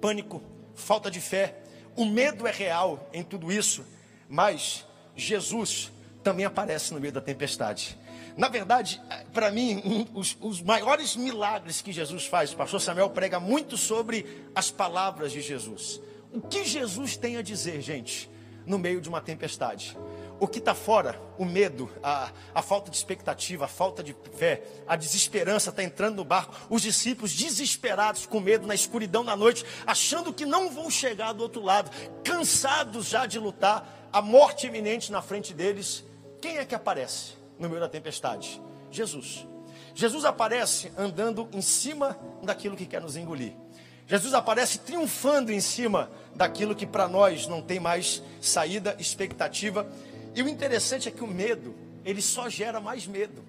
pânico, 0.00 0.42
falta 0.74 1.10
de 1.10 1.20
fé. 1.20 1.56
O 1.96 2.04
medo 2.04 2.46
é 2.46 2.52
real 2.52 3.08
em 3.12 3.22
tudo 3.22 3.50
isso, 3.50 3.84
mas 4.28 4.84
Jesus 5.14 5.90
também 6.22 6.44
aparece 6.44 6.92
no 6.92 7.00
meio 7.00 7.12
da 7.12 7.20
tempestade. 7.20 7.98
Na 8.36 8.48
verdade, 8.48 9.00
para 9.32 9.50
mim, 9.50 9.82
um, 9.84 10.18
os, 10.18 10.36
os, 10.42 10.60
maiores 10.60 11.16
milagres 11.16 11.80
que 11.80 11.90
Jesus 11.90 12.26
faz, 12.26 12.52
o 12.52 12.56
pastor 12.56 12.80
Samuel 12.80 13.08
prega 13.08 13.40
muito 13.40 13.78
sobre 13.78 14.44
as 14.54 14.70
palavras 14.70 15.32
de 15.32 15.40
Jesus. 15.40 16.02
O 16.30 16.40
que 16.42 16.64
Jesus 16.64 17.16
tem 17.16 17.38
a 17.38 17.42
dizer, 17.42 17.80
gente, 17.80 18.30
no 18.66 18.78
meio 18.78 19.00
de 19.00 19.08
uma 19.08 19.22
tempestade? 19.22 19.96
O 20.38 20.46
que 20.46 20.58
está 20.58 20.74
fora, 20.74 21.18
o 21.38 21.46
medo, 21.46 21.90
a, 22.02 22.30
a 22.54 22.60
falta 22.60 22.90
de 22.90 22.96
expectativa, 22.98 23.64
a 23.64 23.68
falta 23.68 24.02
de 24.02 24.14
fé, 24.36 24.62
a 24.86 24.96
desesperança 24.96 25.70
está 25.70 25.82
entrando 25.82 26.16
no 26.16 26.24
barco. 26.24 26.54
Os 26.68 26.82
discípulos 26.82 27.32
desesperados, 27.32 28.26
com 28.26 28.38
medo, 28.38 28.66
na 28.66 28.74
escuridão 28.74 29.24
da 29.24 29.34
noite, 29.34 29.64
achando 29.86 30.30
que 30.30 30.44
não 30.44 30.70
vão 30.70 30.90
chegar 30.90 31.32
do 31.32 31.42
outro 31.42 31.62
lado, 31.62 31.90
cansados 32.22 33.06
já 33.06 33.24
de 33.24 33.38
lutar, 33.38 34.10
a 34.12 34.20
morte 34.20 34.66
iminente 34.66 35.10
na 35.10 35.22
frente 35.22 35.54
deles. 35.54 36.04
Quem 36.42 36.58
é 36.58 36.66
que 36.66 36.74
aparece? 36.74 37.45
No 37.58 37.68
meio 37.68 37.80
da 37.80 37.88
tempestade? 37.88 38.60
Jesus. 38.90 39.46
Jesus 39.94 40.24
aparece 40.24 40.92
andando 40.96 41.48
em 41.52 41.62
cima 41.62 42.18
daquilo 42.42 42.76
que 42.76 42.86
quer 42.86 43.00
nos 43.00 43.16
engolir. 43.16 43.52
Jesus 44.06 44.34
aparece 44.34 44.78
triunfando 44.78 45.50
em 45.50 45.60
cima 45.60 46.10
daquilo 46.34 46.74
que 46.74 46.86
para 46.86 47.08
nós 47.08 47.46
não 47.46 47.60
tem 47.60 47.80
mais 47.80 48.22
saída, 48.40 48.94
expectativa. 48.98 49.86
E 50.34 50.42
o 50.42 50.48
interessante 50.48 51.08
é 51.08 51.10
que 51.10 51.24
o 51.24 51.26
medo, 51.26 51.74
ele 52.04 52.22
só 52.22 52.48
gera 52.48 52.80
mais 52.80 53.06
medo. 53.06 53.42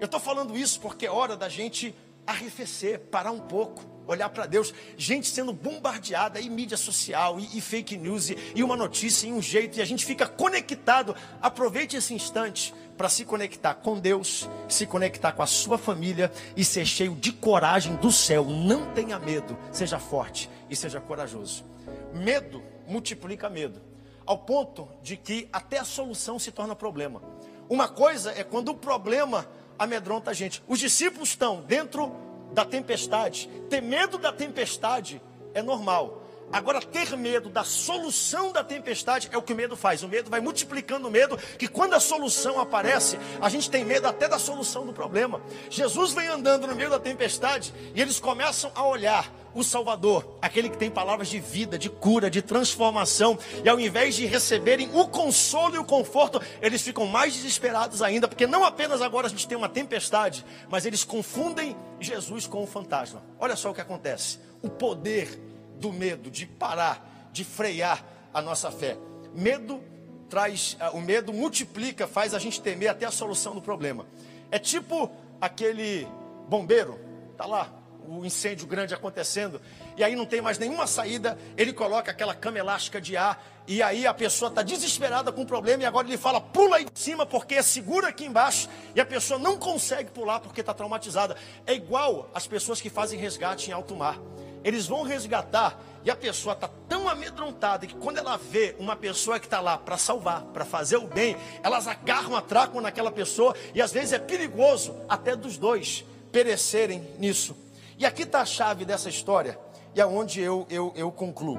Eu 0.00 0.06
estou 0.06 0.18
falando 0.18 0.56
isso 0.56 0.80
porque 0.80 1.06
é 1.06 1.10
hora 1.10 1.36
da 1.36 1.48
gente 1.48 1.94
arrefecer, 2.26 3.00
parar 3.00 3.30
um 3.30 3.40
pouco, 3.40 3.84
olhar 4.06 4.28
para 4.28 4.46
Deus. 4.46 4.72
Gente 4.96 5.28
sendo 5.28 5.52
bombardeada 5.52 6.40
em 6.40 6.48
mídia 6.48 6.76
social, 6.76 7.38
e, 7.38 7.58
e 7.58 7.60
fake 7.60 7.96
news, 7.96 8.30
e, 8.30 8.36
e 8.54 8.62
uma 8.62 8.76
notícia, 8.76 9.26
e 9.26 9.32
um 9.32 9.42
jeito, 9.42 9.78
e 9.78 9.82
a 9.82 9.84
gente 9.84 10.04
fica 10.04 10.26
conectado. 10.26 11.14
Aproveite 11.40 11.96
esse 11.96 12.14
instante 12.14 12.74
para 12.96 13.08
se 13.08 13.24
conectar 13.24 13.74
com 13.74 13.98
Deus, 13.98 14.48
se 14.68 14.86
conectar 14.86 15.32
com 15.32 15.42
a 15.42 15.46
sua 15.46 15.78
família 15.78 16.30
e 16.56 16.64
ser 16.64 16.84
cheio 16.84 17.14
de 17.14 17.32
coragem 17.32 17.96
do 17.96 18.12
céu. 18.12 18.44
Não 18.44 18.92
tenha 18.92 19.18
medo, 19.18 19.56
seja 19.72 19.98
forte 19.98 20.50
e 20.68 20.76
seja 20.76 21.00
corajoso. 21.00 21.64
Medo 22.12 22.62
multiplica 22.86 23.48
medo, 23.48 23.80
ao 24.26 24.36
ponto 24.36 24.88
de 25.02 25.16
que 25.16 25.48
até 25.52 25.78
a 25.78 25.84
solução 25.84 26.38
se 26.38 26.50
torna 26.50 26.76
problema. 26.76 27.22
Uma 27.68 27.88
coisa 27.88 28.32
é 28.32 28.42
quando 28.42 28.70
o 28.70 28.74
problema 28.74 29.46
amedronta 29.80 30.30
a 30.30 30.34
gente. 30.34 30.62
Os 30.68 30.78
discípulos 30.78 31.30
estão 31.30 31.62
dentro 31.62 32.14
da 32.52 32.66
tempestade, 32.66 33.48
ter 33.70 33.80
medo 33.80 34.18
da 34.18 34.30
tempestade 34.30 35.22
é 35.54 35.62
normal. 35.62 36.19
Agora, 36.52 36.80
ter 36.80 37.16
medo 37.16 37.48
da 37.48 37.62
solução 37.62 38.52
da 38.52 38.64
tempestade 38.64 39.28
é 39.30 39.36
o 39.36 39.42
que 39.42 39.52
o 39.52 39.56
medo 39.56 39.76
faz. 39.76 40.02
O 40.02 40.08
medo 40.08 40.28
vai 40.28 40.40
multiplicando 40.40 41.06
o 41.06 41.10
medo, 41.10 41.36
que 41.58 41.68
quando 41.68 41.94
a 41.94 42.00
solução 42.00 42.58
aparece, 42.58 43.18
a 43.40 43.48
gente 43.48 43.70
tem 43.70 43.84
medo 43.84 44.06
até 44.06 44.28
da 44.28 44.38
solução 44.38 44.84
do 44.84 44.92
problema. 44.92 45.40
Jesus 45.68 46.12
vem 46.12 46.26
andando 46.28 46.66
no 46.66 46.74
meio 46.74 46.90
da 46.90 46.98
tempestade 46.98 47.72
e 47.94 48.00
eles 48.00 48.18
começam 48.18 48.72
a 48.74 48.84
olhar 48.84 49.32
o 49.54 49.64
Salvador, 49.64 50.38
aquele 50.40 50.68
que 50.68 50.78
tem 50.78 50.90
palavras 50.90 51.28
de 51.28 51.40
vida, 51.40 51.78
de 51.78 51.88
cura, 51.88 52.30
de 52.30 52.40
transformação, 52.40 53.38
e 53.64 53.68
ao 53.68 53.80
invés 53.80 54.14
de 54.14 54.26
receberem 54.26 54.88
o 54.94 55.08
consolo 55.08 55.74
e 55.74 55.78
o 55.78 55.84
conforto, 55.84 56.40
eles 56.62 56.82
ficam 56.82 57.06
mais 57.06 57.34
desesperados 57.34 58.00
ainda, 58.00 58.28
porque 58.28 58.46
não 58.46 58.64
apenas 58.64 59.02
agora 59.02 59.26
a 59.26 59.30
gente 59.30 59.48
tem 59.48 59.58
uma 59.58 59.68
tempestade, 59.68 60.44
mas 60.68 60.86
eles 60.86 61.02
confundem 61.02 61.76
Jesus 61.98 62.46
com 62.46 62.62
o 62.62 62.66
fantasma. 62.66 63.22
Olha 63.38 63.56
só 63.56 63.70
o 63.70 63.74
que 63.74 63.80
acontece: 63.80 64.38
o 64.62 64.70
poder 64.70 65.49
do 65.80 65.92
medo, 65.92 66.30
de 66.30 66.46
parar, 66.46 67.28
de 67.32 67.44
frear 67.44 68.04
a 68.32 68.40
nossa 68.40 68.70
fé. 68.70 68.96
Medo 69.34 69.82
traz, 70.28 70.76
ah, 70.78 70.90
o 70.90 71.00
medo 71.00 71.32
multiplica, 71.32 72.06
faz 72.06 72.34
a 72.34 72.38
gente 72.38 72.60
temer 72.60 72.88
até 72.88 73.06
a 73.06 73.10
solução 73.10 73.54
do 73.54 73.62
problema. 73.62 74.06
É 74.50 74.58
tipo 74.58 75.10
aquele 75.40 76.06
bombeiro, 76.48 76.98
tá 77.36 77.46
lá, 77.46 77.72
o 78.06 78.24
incêndio 78.24 78.66
grande 78.66 78.94
acontecendo, 78.94 79.60
e 79.96 80.02
aí 80.02 80.16
não 80.16 80.26
tem 80.26 80.40
mais 80.40 80.58
nenhuma 80.58 80.86
saída, 80.86 81.38
ele 81.56 81.72
coloca 81.72 82.10
aquela 82.10 82.34
cama 82.34 82.58
elástica 82.58 83.00
de 83.00 83.16
ar, 83.16 83.44
e 83.66 83.82
aí 83.82 84.06
a 84.06 84.14
pessoa 84.14 84.48
está 84.48 84.62
desesperada 84.62 85.30
com 85.30 85.42
o 85.42 85.46
problema, 85.46 85.82
e 85.82 85.86
agora 85.86 86.06
ele 86.06 86.16
fala, 86.16 86.40
pula 86.40 86.76
aí 86.76 86.84
de 86.84 86.98
cima, 86.98 87.24
porque 87.24 87.54
é 87.54 87.62
seguro 87.62 88.06
aqui 88.06 88.24
embaixo, 88.24 88.68
e 88.94 89.00
a 89.00 89.06
pessoa 89.06 89.38
não 89.38 89.56
consegue 89.56 90.10
pular 90.10 90.40
porque 90.40 90.60
está 90.60 90.74
traumatizada. 90.74 91.36
É 91.66 91.72
igual 91.72 92.28
as 92.34 92.46
pessoas 92.46 92.80
que 92.80 92.90
fazem 92.90 93.18
resgate 93.18 93.70
em 93.70 93.72
alto 93.72 93.94
mar. 93.94 94.18
Eles 94.62 94.86
vão 94.86 95.02
resgatar 95.02 95.80
e 96.04 96.10
a 96.10 96.16
pessoa 96.16 96.54
está 96.54 96.68
tão 96.88 97.08
amedrontada 97.08 97.86
que 97.86 97.94
quando 97.94 98.18
ela 98.18 98.36
vê 98.36 98.74
uma 98.78 98.96
pessoa 98.96 99.38
que 99.38 99.46
está 99.46 99.60
lá 99.60 99.76
para 99.76 99.98
salvar, 99.98 100.42
para 100.44 100.64
fazer 100.64 100.96
o 100.96 101.06
bem, 101.06 101.36
elas 101.62 101.86
agarram, 101.86 102.34
atracam 102.34 102.80
naquela 102.80 103.10
pessoa 103.10 103.54
e 103.74 103.82
às 103.82 103.92
vezes 103.92 104.12
é 104.12 104.18
perigoso 104.18 104.94
até 105.08 105.36
dos 105.36 105.58
dois 105.58 106.04
perecerem 106.32 107.06
nisso. 107.18 107.56
E 107.98 108.06
aqui 108.06 108.22
está 108.22 108.40
a 108.40 108.46
chave 108.46 108.84
dessa 108.84 109.08
história 109.08 109.58
e 109.94 110.00
aonde 110.00 110.40
é 110.40 110.48
eu, 110.48 110.66
eu, 110.70 110.92
eu 110.96 111.12
concluo. 111.12 111.58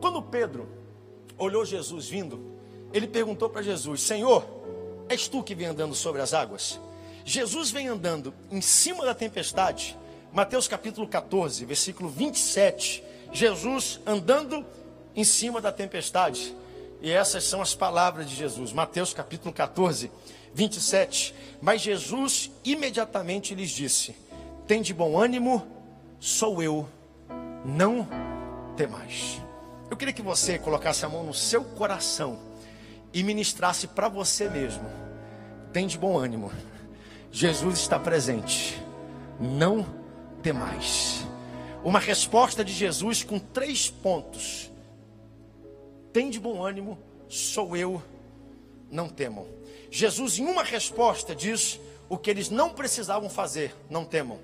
Quando 0.00 0.22
Pedro 0.22 0.68
olhou 1.38 1.64
Jesus 1.64 2.08
vindo, 2.08 2.58
ele 2.92 3.06
perguntou 3.06 3.48
para 3.48 3.62
Jesus: 3.62 4.02
Senhor, 4.02 4.44
és 5.08 5.28
tu 5.28 5.42
que 5.42 5.54
vem 5.54 5.66
andando 5.66 5.94
sobre 5.94 6.20
as 6.20 6.34
águas? 6.34 6.78
Jesus 7.24 7.70
vem 7.70 7.88
andando 7.88 8.34
em 8.50 8.60
cima 8.60 9.04
da 9.04 9.14
tempestade 9.14 9.96
Mateus 10.32 10.68
capítulo 10.68 11.08
14, 11.08 11.64
versículo 11.64 12.08
27. 12.08 13.02
Jesus 13.32 14.00
andando 14.06 14.64
em 15.14 15.24
cima 15.24 15.60
da 15.60 15.72
tempestade. 15.72 16.54
E 17.00 17.10
essas 17.10 17.44
são 17.44 17.62
as 17.62 17.74
palavras 17.74 18.28
de 18.28 18.34
Jesus. 18.34 18.72
Mateus 18.72 19.14
capítulo 19.14 19.52
14, 19.52 20.10
27. 20.52 21.34
Mas 21.60 21.80
Jesus 21.80 22.50
imediatamente 22.64 23.54
lhes 23.54 23.70
disse: 23.70 24.14
Tem 24.66 24.82
de 24.82 24.92
bom 24.92 25.18
ânimo, 25.18 25.66
sou 26.20 26.62
eu, 26.62 26.88
não 27.64 28.06
temais. 28.76 29.40
Eu 29.90 29.96
queria 29.96 30.12
que 30.12 30.22
você 30.22 30.58
colocasse 30.58 31.04
a 31.04 31.08
mão 31.08 31.24
no 31.24 31.32
seu 31.32 31.64
coração 31.64 32.38
e 33.12 33.22
ministrasse 33.22 33.86
para 33.86 34.08
você 34.08 34.48
mesmo. 34.48 34.88
Tem 35.72 35.86
de 35.86 35.96
bom 35.96 36.18
ânimo. 36.18 36.52
Jesus 37.30 37.78
está 37.78 37.98
presente. 37.98 38.82
Não 39.40 39.82
temais. 39.82 39.97
Uma 41.84 41.98
resposta 41.98 42.64
de 42.64 42.72
Jesus 42.72 43.22
com 43.22 43.38
três 43.38 43.88
pontos. 43.88 44.70
Tem 46.12 46.30
de 46.30 46.40
bom 46.40 46.64
ânimo, 46.64 46.98
sou 47.28 47.76
eu, 47.76 48.02
não 48.90 49.08
temam. 49.08 49.46
Jesus, 49.90 50.38
em 50.38 50.46
uma 50.46 50.62
resposta, 50.62 51.34
diz 51.34 51.80
o 52.08 52.16
que 52.16 52.30
eles 52.30 52.50
não 52.50 52.70
precisavam 52.70 53.28
fazer, 53.28 53.74
não 53.88 54.04
temam. 54.04 54.38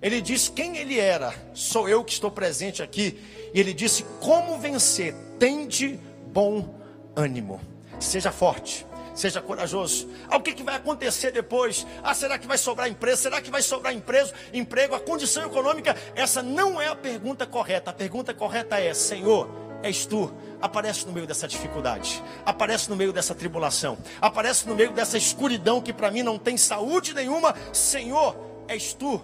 Ele 0.00 0.20
diz 0.20 0.48
quem 0.48 0.76
ele 0.76 0.98
era, 0.98 1.34
sou 1.54 1.88
eu 1.88 2.04
que 2.04 2.12
estou 2.12 2.30
presente 2.30 2.82
aqui. 2.82 3.18
E 3.52 3.58
ele 3.58 3.74
disse 3.74 4.04
como 4.20 4.58
vencer, 4.58 5.14
tende 5.38 5.98
bom 6.32 6.74
ânimo, 7.16 7.60
seja 7.98 8.30
forte, 8.30 8.86
seja 9.18 9.42
corajoso. 9.42 10.08
Ah, 10.28 10.36
o 10.36 10.40
que, 10.40 10.52
que 10.52 10.62
vai 10.62 10.76
acontecer 10.76 11.32
depois? 11.32 11.86
Ah, 12.02 12.14
será 12.14 12.38
que 12.38 12.46
vai 12.46 12.56
sobrar 12.56 12.88
empresa? 12.88 13.22
Será 13.22 13.40
que 13.40 13.50
vai 13.50 13.62
sobrar 13.62 13.92
emprego? 13.92 14.30
Emprego, 14.52 14.94
a 14.94 15.00
condição 15.00 15.44
econômica? 15.44 15.96
Essa 16.14 16.42
não 16.42 16.80
é 16.80 16.86
a 16.86 16.94
pergunta 16.94 17.46
correta. 17.46 17.90
A 17.90 17.92
pergunta 17.92 18.32
correta 18.32 18.78
é: 18.78 18.94
Senhor, 18.94 19.48
és 19.82 20.06
tu 20.06 20.32
aparece 20.60 21.06
no 21.06 21.12
meio 21.12 21.26
dessa 21.26 21.46
dificuldade, 21.46 22.22
aparece 22.44 22.90
no 22.90 22.96
meio 22.96 23.12
dessa 23.12 23.34
tribulação, 23.34 23.96
aparece 24.20 24.68
no 24.68 24.74
meio 24.74 24.92
dessa 24.92 25.16
escuridão 25.16 25.80
que 25.80 25.92
para 25.92 26.10
mim 26.10 26.22
não 26.22 26.38
tem 26.38 26.56
saúde 26.56 27.12
nenhuma. 27.12 27.54
Senhor, 27.72 28.36
és 28.68 28.92
tu. 28.92 29.20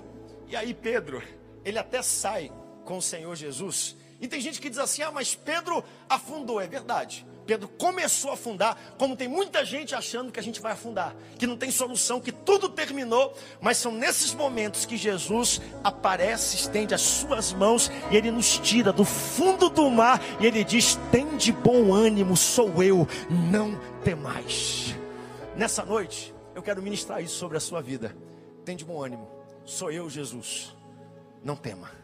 E 0.48 0.56
aí, 0.56 0.74
Pedro, 0.74 1.22
ele 1.64 1.78
até 1.78 2.02
sai 2.02 2.50
com 2.84 2.98
o 2.98 3.02
Senhor 3.02 3.34
Jesus. 3.36 3.96
E 4.20 4.26
tem 4.26 4.40
gente 4.40 4.60
que 4.60 4.70
diz 4.70 4.78
assim: 4.78 5.02
ah, 5.02 5.12
mas 5.12 5.34
Pedro 5.34 5.84
afundou. 6.08 6.60
É 6.60 6.66
verdade. 6.66 7.26
Pedro 7.46 7.68
começou 7.68 8.30
a 8.30 8.34
afundar, 8.34 8.76
como 8.98 9.16
tem 9.16 9.28
muita 9.28 9.64
gente 9.64 9.94
achando 9.94 10.32
que 10.32 10.40
a 10.40 10.42
gente 10.42 10.60
vai 10.60 10.72
afundar, 10.72 11.14
que 11.38 11.46
não 11.46 11.56
tem 11.56 11.70
solução, 11.70 12.20
que 12.20 12.32
tudo 12.32 12.68
terminou, 12.68 13.34
mas 13.60 13.76
são 13.76 13.92
nesses 13.92 14.34
momentos 14.34 14.86
que 14.86 14.96
Jesus 14.96 15.60
aparece, 15.82 16.56
estende 16.56 16.94
as 16.94 17.02
suas 17.02 17.52
mãos 17.52 17.90
e 18.10 18.16
ele 18.16 18.30
nos 18.30 18.58
tira 18.58 18.92
do 18.92 19.04
fundo 19.04 19.68
do 19.68 19.90
mar 19.90 20.20
e 20.40 20.46
ele 20.46 20.64
diz: 20.64 20.98
"Tem 21.10 21.36
de 21.36 21.52
bom 21.52 21.92
ânimo, 21.92 22.36
sou 22.36 22.82
eu, 22.82 23.06
não 23.50 23.78
temais". 24.02 24.94
Nessa 25.56 25.84
noite, 25.84 26.34
eu 26.54 26.62
quero 26.62 26.82
ministrar 26.82 27.22
isso 27.22 27.36
sobre 27.36 27.56
a 27.56 27.60
sua 27.60 27.80
vida. 27.80 28.16
Tem 28.64 28.76
de 28.76 28.84
bom 28.84 29.02
ânimo, 29.02 29.28
sou 29.64 29.90
eu, 29.90 30.08
Jesus. 30.08 30.74
Não 31.42 31.54
tema 31.54 32.03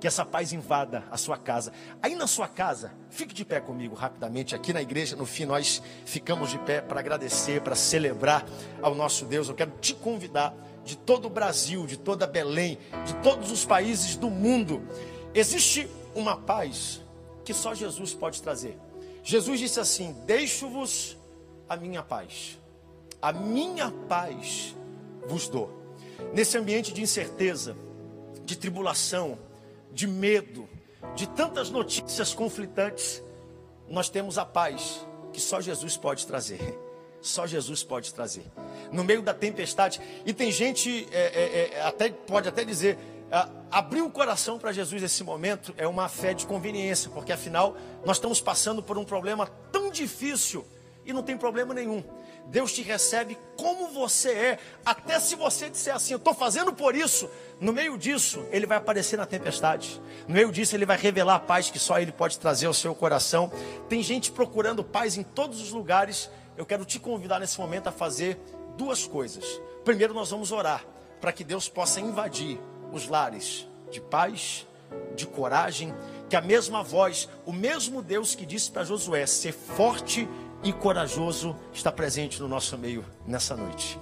que 0.00 0.06
essa 0.06 0.24
paz 0.24 0.52
invada 0.52 1.04
a 1.10 1.16
sua 1.16 1.36
casa. 1.36 1.72
Aí 2.02 2.14
na 2.14 2.26
sua 2.26 2.48
casa, 2.48 2.92
fique 3.10 3.34
de 3.34 3.44
pé 3.44 3.60
comigo 3.60 3.94
rapidamente. 3.94 4.54
Aqui 4.54 4.72
na 4.72 4.82
igreja, 4.82 5.16
no 5.16 5.24
fim, 5.24 5.44
nós 5.44 5.82
ficamos 6.04 6.50
de 6.50 6.58
pé 6.58 6.80
para 6.80 7.00
agradecer, 7.00 7.62
para 7.62 7.74
celebrar 7.74 8.44
ao 8.82 8.94
nosso 8.94 9.24
Deus. 9.24 9.48
Eu 9.48 9.54
quero 9.54 9.72
te 9.80 9.94
convidar 9.94 10.54
de 10.84 10.96
todo 10.96 11.26
o 11.26 11.30
Brasil, 11.30 11.86
de 11.86 11.96
toda 11.96 12.26
Belém, 12.26 12.78
de 13.04 13.14
todos 13.16 13.50
os 13.50 13.64
países 13.64 14.16
do 14.16 14.30
mundo. 14.30 14.86
Existe 15.34 15.88
uma 16.14 16.36
paz 16.36 17.02
que 17.44 17.54
só 17.54 17.74
Jesus 17.74 18.12
pode 18.14 18.42
trazer. 18.42 18.78
Jesus 19.22 19.58
disse 19.58 19.80
assim: 19.80 20.14
Deixo-vos 20.26 21.16
a 21.68 21.76
minha 21.76 22.02
paz, 22.02 22.58
a 23.20 23.32
minha 23.32 23.90
paz 24.08 24.76
vos 25.26 25.48
dou. 25.48 25.84
Nesse 26.32 26.56
ambiente 26.56 26.92
de 26.92 27.02
incerteza, 27.02 27.76
de 28.44 28.56
tribulação, 28.56 29.38
de 29.96 30.06
medo, 30.06 30.68
de 31.14 31.26
tantas 31.26 31.70
notícias 31.70 32.34
conflitantes, 32.34 33.22
nós 33.88 34.10
temos 34.10 34.36
a 34.36 34.44
paz 34.44 35.06
que 35.32 35.40
só 35.40 35.58
Jesus 35.58 35.96
pode 35.96 36.26
trazer. 36.26 36.60
Só 37.18 37.44
Jesus 37.44 37.82
pode 37.82 38.14
trazer. 38.14 38.44
No 38.92 39.02
meio 39.02 39.20
da 39.20 39.34
tempestade, 39.34 40.00
e 40.24 40.32
tem 40.32 40.52
gente, 40.52 41.08
é, 41.10 41.18
é, 41.18 41.70
é, 41.72 41.82
até, 41.82 42.08
pode 42.10 42.46
até 42.46 42.62
dizer, 42.62 42.96
abrir 43.68 44.02
o 44.02 44.10
coração 44.10 44.60
para 44.60 44.70
Jesus 44.70 45.02
nesse 45.02 45.24
momento 45.24 45.74
é 45.76 45.88
uma 45.88 46.08
fé 46.08 46.34
de 46.34 46.46
conveniência, 46.46 47.10
porque 47.10 47.32
afinal 47.32 47.76
nós 48.04 48.18
estamos 48.18 48.40
passando 48.40 48.80
por 48.80 48.96
um 48.96 49.04
problema 49.04 49.48
tão 49.72 49.90
difícil 49.90 50.64
e 51.04 51.12
não 51.12 51.22
tem 51.22 51.36
problema 51.36 51.74
nenhum. 51.74 52.04
Deus 52.46 52.72
te 52.72 52.82
recebe 52.82 53.36
como 53.56 53.88
você 53.88 54.30
é, 54.30 54.58
até 54.84 55.18
se 55.18 55.34
você 55.34 55.68
disser 55.68 55.94
assim, 55.94 56.12
eu 56.12 56.18
estou 56.18 56.32
fazendo 56.32 56.72
por 56.72 56.94
isso, 56.94 57.28
no 57.60 57.72
meio 57.72 57.98
disso, 57.98 58.44
Ele 58.50 58.66
vai 58.66 58.78
aparecer 58.78 59.16
na 59.16 59.26
tempestade, 59.26 60.00
no 60.28 60.34
meio 60.34 60.52
disso, 60.52 60.76
Ele 60.76 60.86
vai 60.86 60.96
revelar 60.96 61.36
a 61.36 61.40
paz 61.40 61.70
que 61.70 61.78
só 61.78 61.98
Ele 61.98 62.12
pode 62.12 62.38
trazer 62.38 62.66
ao 62.66 62.74
seu 62.74 62.94
coração. 62.94 63.50
Tem 63.88 64.02
gente 64.02 64.30
procurando 64.30 64.84
paz 64.84 65.16
em 65.16 65.22
todos 65.22 65.60
os 65.60 65.72
lugares, 65.72 66.30
eu 66.56 66.64
quero 66.64 66.84
te 66.84 66.98
convidar 66.98 67.40
nesse 67.40 67.58
momento 67.58 67.88
a 67.88 67.92
fazer 67.92 68.38
duas 68.76 69.06
coisas. 69.06 69.44
Primeiro, 69.84 70.14
nós 70.14 70.30
vamos 70.30 70.52
orar 70.52 70.84
para 71.20 71.32
que 71.32 71.42
Deus 71.42 71.68
possa 71.68 72.00
invadir 72.00 72.60
os 72.92 73.08
lares 73.08 73.66
de 73.90 74.00
paz, 74.00 74.66
de 75.14 75.26
coragem, 75.26 75.94
que 76.28 76.36
a 76.36 76.40
mesma 76.40 76.82
voz, 76.82 77.28
o 77.44 77.52
mesmo 77.52 78.02
Deus 78.02 78.34
que 78.34 78.44
disse 78.44 78.70
para 78.70 78.84
Josué 78.84 79.26
ser 79.26 79.52
forte 79.52 80.22
e 80.22 80.28
corajoso 80.72 81.56
está 81.72 81.90
presente 81.90 82.40
no 82.40 82.48
nosso 82.48 82.76
meio 82.76 83.04
nessa 83.26 83.56
noite. 83.56 83.98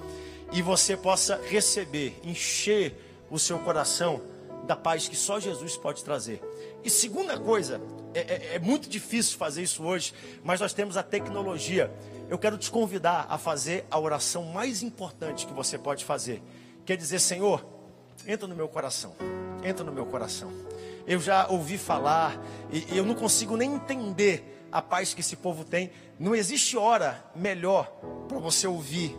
E 0.53 0.63
você 0.63 0.97
possa 0.97 1.41
receber, 1.49 2.21
encher 2.23 2.95
o 3.31 3.39
seu 3.39 3.59
coração 3.59 4.21
da 4.67 4.77
paz 4.77 5.09
que 5.09 5.17
só 5.17 5.39
Jesus 5.39 5.77
pode 5.77 6.05
trazer. 6.05 6.41
E 6.83 6.91
segunda 6.91 7.39
coisa, 7.39 7.81
é, 8.15 8.21
é, 8.21 8.55
é, 8.55 8.59
muito 8.59 8.89
difícil 8.89 9.37
fazer 9.37 9.63
isso 9.63 9.83
hoje, 9.85 10.15
mas 10.43 10.61
nós 10.61 10.73
temos 10.73 10.97
a 10.97 11.03
tecnologia. 11.03 11.91
Eu 12.29 12.39
quero 12.39 12.57
te 12.57 12.71
convidar 12.71 13.27
a 13.29 13.37
fazer 13.37 13.85
a 13.91 13.99
oração 13.99 14.45
mais 14.45 14.83
importante 14.83 15.47
que 15.47 15.53
você 15.53 15.77
pode 15.77 16.05
fazer. 16.05 16.43
Quer 16.87 16.97
dizer, 16.97 17.19
Senhor, 17.19 17.65
entra 18.27 18.47
no 18.47 18.55
meu 18.55 18.69
coração, 18.69 19.15
entra 19.63 19.85
no 19.85 19.93
meu 19.93 20.07
coração. 20.07 20.51
Eu 21.07 21.21
já 21.21 21.47
ouvi 21.49 21.77
falar 21.77 22.41
e 22.71 22.97
eu 22.97 23.05
não 23.05 23.15
consigo 23.15 23.57
nem 23.57 23.75
entender 23.75 24.54
a 24.75 24.83
paz 24.83 25.15
que 25.15 25.21
esse 25.21 25.37
povo 25.37 25.65
tem. 25.65 25.93
Não 26.19 26.35
existe 26.35 26.77
hora 26.77 27.25
melhor 27.33 27.87
para 28.27 28.41
você 28.41 28.67
ouvir 28.67 29.17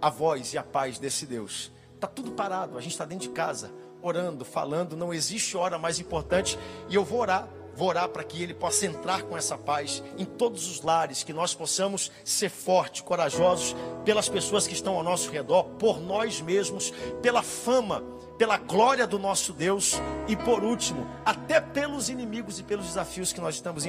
a 0.00 0.08
voz 0.08 0.54
e 0.54 0.58
a 0.58 0.62
paz 0.62 0.98
desse 0.98 1.26
Deus. 1.26 1.70
Está 1.94 2.06
tudo 2.06 2.32
parado, 2.32 2.78
a 2.78 2.80
gente 2.80 2.92
está 2.92 3.04
dentro 3.04 3.28
de 3.28 3.34
casa, 3.34 3.70
orando, 4.00 4.42
falando. 4.42 4.96
Não 4.96 5.12
existe 5.12 5.54
hora 5.54 5.78
mais 5.78 6.00
importante. 6.00 6.58
E 6.88 6.94
eu 6.94 7.04
vou 7.04 7.20
orar, 7.20 7.46
vou 7.74 7.88
orar 7.88 8.08
para 8.08 8.24
que 8.24 8.42
Ele 8.42 8.54
possa 8.54 8.86
entrar 8.86 9.22
com 9.24 9.36
essa 9.36 9.58
paz 9.58 10.02
em 10.16 10.24
todos 10.24 10.66
os 10.66 10.80
lares, 10.80 11.22
que 11.22 11.32
nós 11.32 11.54
possamos 11.54 12.10
ser 12.24 12.48
fortes, 12.48 13.02
corajosos 13.02 13.76
pelas 14.02 14.30
pessoas 14.30 14.66
que 14.66 14.72
estão 14.72 14.94
ao 14.94 15.02
nosso 15.02 15.30
redor, 15.30 15.64
por 15.78 16.00
nós 16.00 16.40
mesmos, 16.40 16.90
pela 17.20 17.42
fama 17.42 18.02
pela 18.36 18.58
glória 18.58 19.06
do 19.06 19.18
nosso 19.18 19.54
Deus 19.54 19.94
e 20.28 20.36
por 20.36 20.62
último, 20.62 21.06
até 21.24 21.58
pelos 21.58 22.10
inimigos 22.10 22.60
e 22.60 22.62
pelos 22.62 22.84
desafios 22.84 23.32
que 23.32 23.40
nós 23.40 23.54
estamos 23.54 23.86